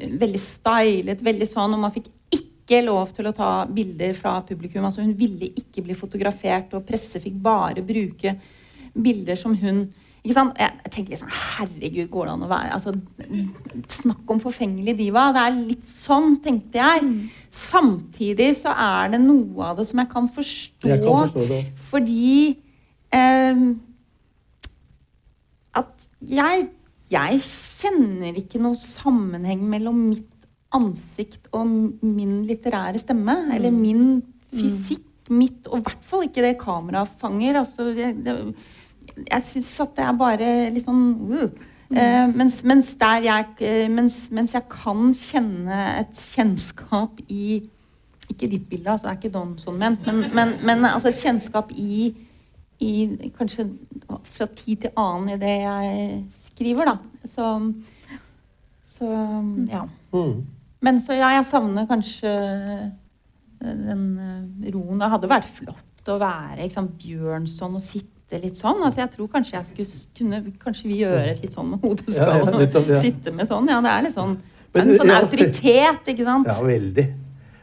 [0.00, 4.86] veldig stylet, veldig sånn, og man fikk ikke lov til å ta bilder fra publikum.
[4.86, 8.36] Altså hun ville ikke bli fotografert, og presse fikk bare bruke
[8.94, 9.84] bilder som hun
[10.20, 10.58] ikke sant?
[10.60, 12.92] Jeg tenker liksom Herregud, går det an å være altså,
[14.00, 15.30] Snakk om forfengelig diva.
[15.32, 17.12] Det er litt sånn, tenkte jeg.
[17.56, 20.90] Samtidig så er det noe av det som jeg kan forstå.
[20.90, 21.60] Jeg kan forstå det.
[21.88, 22.34] Fordi
[23.16, 23.62] eh,
[25.80, 26.66] at jeg,
[27.14, 30.28] jeg kjenner ikke noe sammenheng mellom mitt
[30.76, 31.64] ansikt og
[32.04, 33.38] min litterære stemme.
[33.56, 34.20] Eller min
[34.52, 35.06] fysikk.
[35.30, 37.60] Mitt, og i hvert fall ikke det kameraet fanger.
[37.60, 38.32] Altså, det, det,
[39.16, 41.68] jeg syns at det er bare litt sånn uh.
[41.90, 47.68] Eh, mens, mens, der jeg, eh, mens, mens jeg kan kjenne et kjennskap i
[48.30, 51.18] Ikke ditt bilde, altså, det er ikke Don sånn ment, men, men, men altså et
[51.18, 52.12] kjennskap i,
[52.78, 52.92] i
[53.34, 53.66] Kanskje
[54.06, 57.26] fra tid til annen i det jeg skriver, da.
[57.26, 57.48] Så,
[58.86, 59.10] så
[59.66, 59.82] ja.
[60.14, 60.46] Mm.
[60.86, 62.30] Men så ja, jeg savner kanskje
[63.60, 65.02] den eh, roen.
[65.02, 68.78] Det hadde vært flott å være sant, Bjørnson og sitte litt sånn.
[68.86, 72.14] Altså, jeg tror kanskje jeg skulle kunne Kanskje vi gjør et litt sånn med hodet
[72.14, 73.00] Ja, ja, ja.
[73.02, 73.68] sitte med sånn.
[73.70, 74.36] Ja, det er litt sånn
[74.74, 76.46] Men, en sånn autoritet, ikke sant?
[76.46, 77.06] Ja, veldig.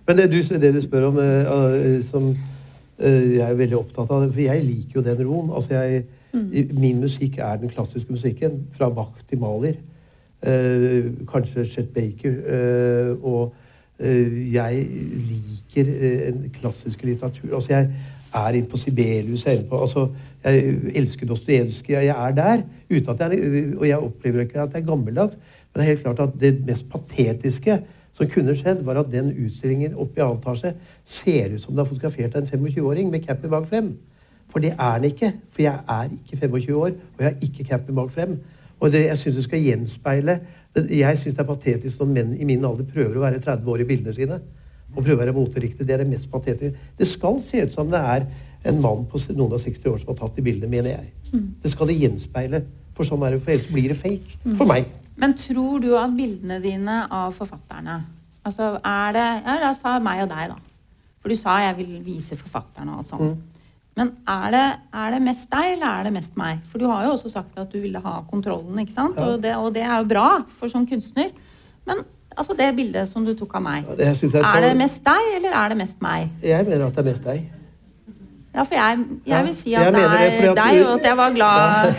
[0.08, 4.26] Men det du, det du spør om, eh, som uh, jeg er veldig opptatt av,
[4.28, 5.54] for jeg liker jo den roen.
[5.56, 6.04] Altså jeg,
[6.34, 6.50] mm.
[6.80, 9.80] Min musikk er den klassiske musikken, fra Bach til Maler.
[10.44, 12.44] Uh, kanskje Chet Baker.
[13.22, 13.56] og
[13.98, 14.84] jeg
[15.26, 15.88] liker
[16.28, 17.56] en klassisk litteratur.
[17.56, 17.88] Altså jeg
[18.34, 20.08] er inne på Sibelius, jeg på altså,
[20.44, 21.94] Jeg elsker Dostojevskij.
[21.94, 22.62] Jeg er der.
[22.90, 25.36] Jeg, og jeg opplever ikke at jeg er gammeldags.
[25.36, 27.82] Men det er helt klart at det mest patetiske
[28.18, 31.90] som kunne skjedd, var at den utstillingen oppe i annen ser ut som det er
[31.90, 33.92] fotografert av en 25-åring med capen bak frem.
[34.50, 35.34] For det er den ikke.
[35.52, 38.40] For jeg er ikke 25 år, og jeg har ikke capen bak frem.
[38.80, 40.40] Og det, jeg syns det skal gjenspeile
[40.76, 43.82] Jeg syns det er patetisk når menn i min alder prøver å være 30 år
[43.82, 44.36] i bildene sine.
[44.98, 45.86] Og prøve å være moteriktig.
[45.86, 46.90] Det er det mest patetiske.
[46.98, 48.26] Det skal se ut som det er
[48.68, 51.12] en mann på noen av 60 år som har tatt de bildene, mener jeg.
[51.64, 52.64] Det skal det gjenspeile.
[52.98, 54.40] For sånn er det, for ellers blir det fake.
[54.58, 54.90] For meg.
[55.22, 57.98] Men tror du at bildene dine av forfatterne
[58.48, 60.58] Altså er det Ja, la oss ta meg og deg, da.
[61.20, 63.34] For du sa jeg vil vise forfatterne og sånn.
[63.98, 66.62] Men er det, er det mest deg, eller er det mest meg?
[66.70, 69.18] For du har jo også sagt at du ville ha kontrollen, ikke sant?
[69.18, 69.34] Ja.
[69.34, 70.28] Og, det, og det er jo bra
[70.60, 71.34] for som kunstner.
[71.90, 72.06] Men
[72.38, 75.30] altså det bildet som du tok av meg, Ja, det jeg er det mest deg,
[75.38, 76.30] eller er det mest meg?
[76.44, 77.46] Jeg mener at det er mest deg.
[78.58, 81.18] Ja, for jeg, jeg vil si at det er det, at deg, og at jeg
[81.18, 81.92] var glad,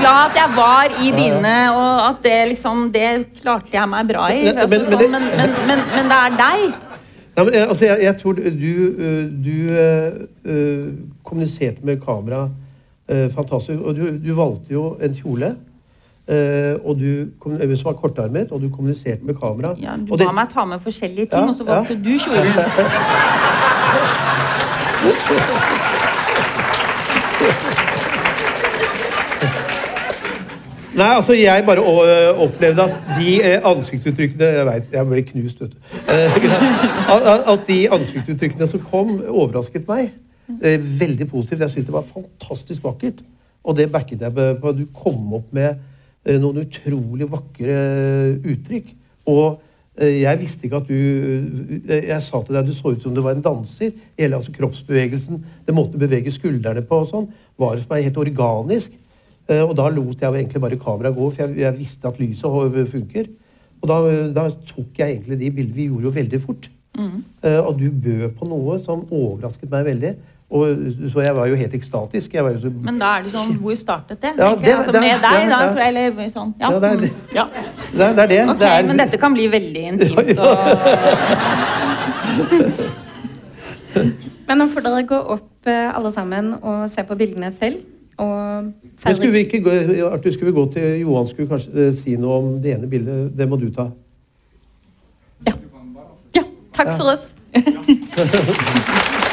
[0.00, 3.10] glad at jeg var i dine, og at det liksom Det
[3.42, 4.40] klarte jeg meg bra i.
[4.44, 5.22] Men- Altså, men- men sånn, men,
[5.68, 6.74] men, men, det er deg.
[7.36, 8.42] Nei, men, jeg- altså, jeg, jeg tror du,
[9.44, 9.54] du
[10.50, 10.92] øh,
[11.24, 12.42] kommuniserte med kamera
[13.12, 13.80] uh, fantastisk.
[13.80, 15.56] Og du, du valgte jo en kjole
[16.28, 19.74] øh, og du, øh, som var kortarmet, og du kommuniserte med kamera.
[19.80, 22.00] Ja, du ba meg ta med forskjellige ting, Ja, og så valgte ja.
[22.00, 22.54] du kjolen.
[30.94, 35.72] Nei, altså jeg bare øh, opplevde at de ansiktsuttrykkene Jeg vet, jeg ble knust, vet
[35.72, 35.76] du.
[36.12, 40.12] Eh, at, de ansiktsuttrykkene som kom, overrasket meg.
[40.62, 41.60] Eh, veldig positivt.
[41.60, 43.24] Jeg syntes det var fantastisk vakkert.
[43.64, 44.72] Og det backet jeg på.
[44.72, 45.76] Du kom opp med eh,
[46.40, 48.90] noen utrolig vakre eh, uttrykk.
[49.30, 49.60] Og
[49.98, 53.14] eh, jeg visste ikke at du eh, Jeg sa til deg du så ut som
[53.14, 53.94] du var en danser.
[54.18, 58.20] Hele altså, kroppsbevegelsen, den måten du beveger skuldrene på og sånn, var for meg helt
[58.24, 58.92] organisk.
[59.48, 62.90] Eh, Og da lot jeg egentlig bare kameraet gå, for jeg, jeg visste at lyset
[62.92, 63.32] funker.
[63.82, 63.98] Og da,
[64.32, 66.70] da tok jeg egentlig de bildene Vi gjorde jo veldig fort.
[66.94, 67.18] Mm.
[67.66, 70.12] Og du bød på noe som overrasket meg veldig.
[70.54, 70.66] Og,
[71.10, 72.34] så jeg var jo helt ekstatisk.
[72.36, 74.30] Jeg var jo så, Men da er det sånn Hvor startet det?
[74.38, 75.70] Ja, det- altså, det- med deg, ja, da, ja.
[75.72, 75.88] tror jeg.
[75.88, 76.52] Eller sånn.
[76.60, 76.70] Ja.
[76.70, 76.94] Ja, det er
[77.34, 77.44] ja.
[77.90, 78.38] det, er- det er det.
[78.52, 80.56] Ok, det er, men dette kan bli veldig intimt og
[84.46, 87.76] Men nå får dere gå opp eh, alle sammen og se på bildene selv.
[88.18, 88.64] Og
[89.04, 89.70] Men skulle vi ikke gå,
[90.06, 93.32] Arthur, skulle vi gå til Johan skulle kanskje eh, si noe om det ene bildet?
[93.38, 93.88] Det må du ta.
[95.48, 95.52] Ja.
[96.36, 96.42] ja.
[96.76, 97.30] Takk for oss.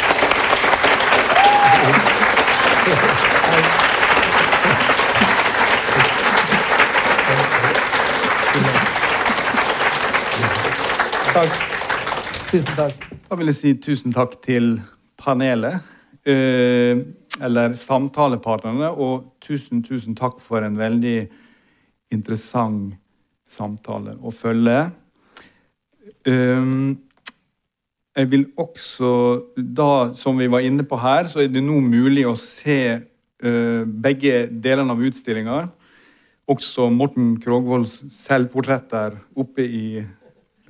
[11.42, 11.62] Takk.
[12.52, 13.06] Tusen takk.
[13.26, 14.76] Da vil jeg si tusen takk til
[15.18, 15.80] panelet,
[16.30, 17.00] eh,
[17.42, 21.16] eller samtalepartnerne, og tusen, tusen takk for en veldig
[22.14, 22.94] interessant
[23.50, 24.92] samtale å følge.
[26.30, 27.02] Um,
[28.14, 29.12] jeg vil også,
[29.58, 33.82] da, som vi var inne på her, så er det nå mulig å se eh,
[33.82, 35.60] begge delene av utstillinga.
[36.46, 39.86] Også Morten Krogvolds selvportretter oppe i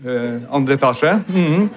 [0.06, 1.14] eh, andre etasje.
[1.28, 1.70] Mm.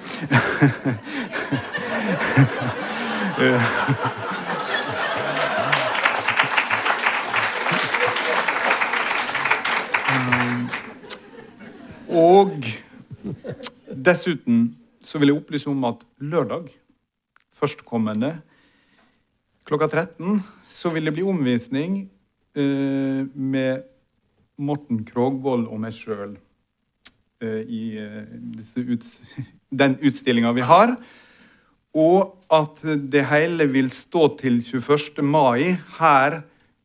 [10.15, 10.67] Mm.
[12.15, 12.51] Og
[13.89, 16.69] dessuten så vil jeg opplyse om at lørdag
[17.55, 18.35] førstkommende
[19.65, 20.39] klokka 13
[20.69, 21.97] så vil det bli omvisning
[22.57, 23.85] uh, med
[24.57, 26.35] Morten Krogvold og meg sjøl
[27.43, 28.23] i eh,
[28.79, 29.19] uts
[29.81, 30.95] den utstillinga vi har.
[31.95, 35.23] Og at det hele vil stå til 21.
[35.23, 36.41] mai her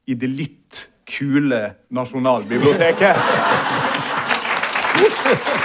[0.06, 3.16] i det litt kule Nasjonalbiblioteket.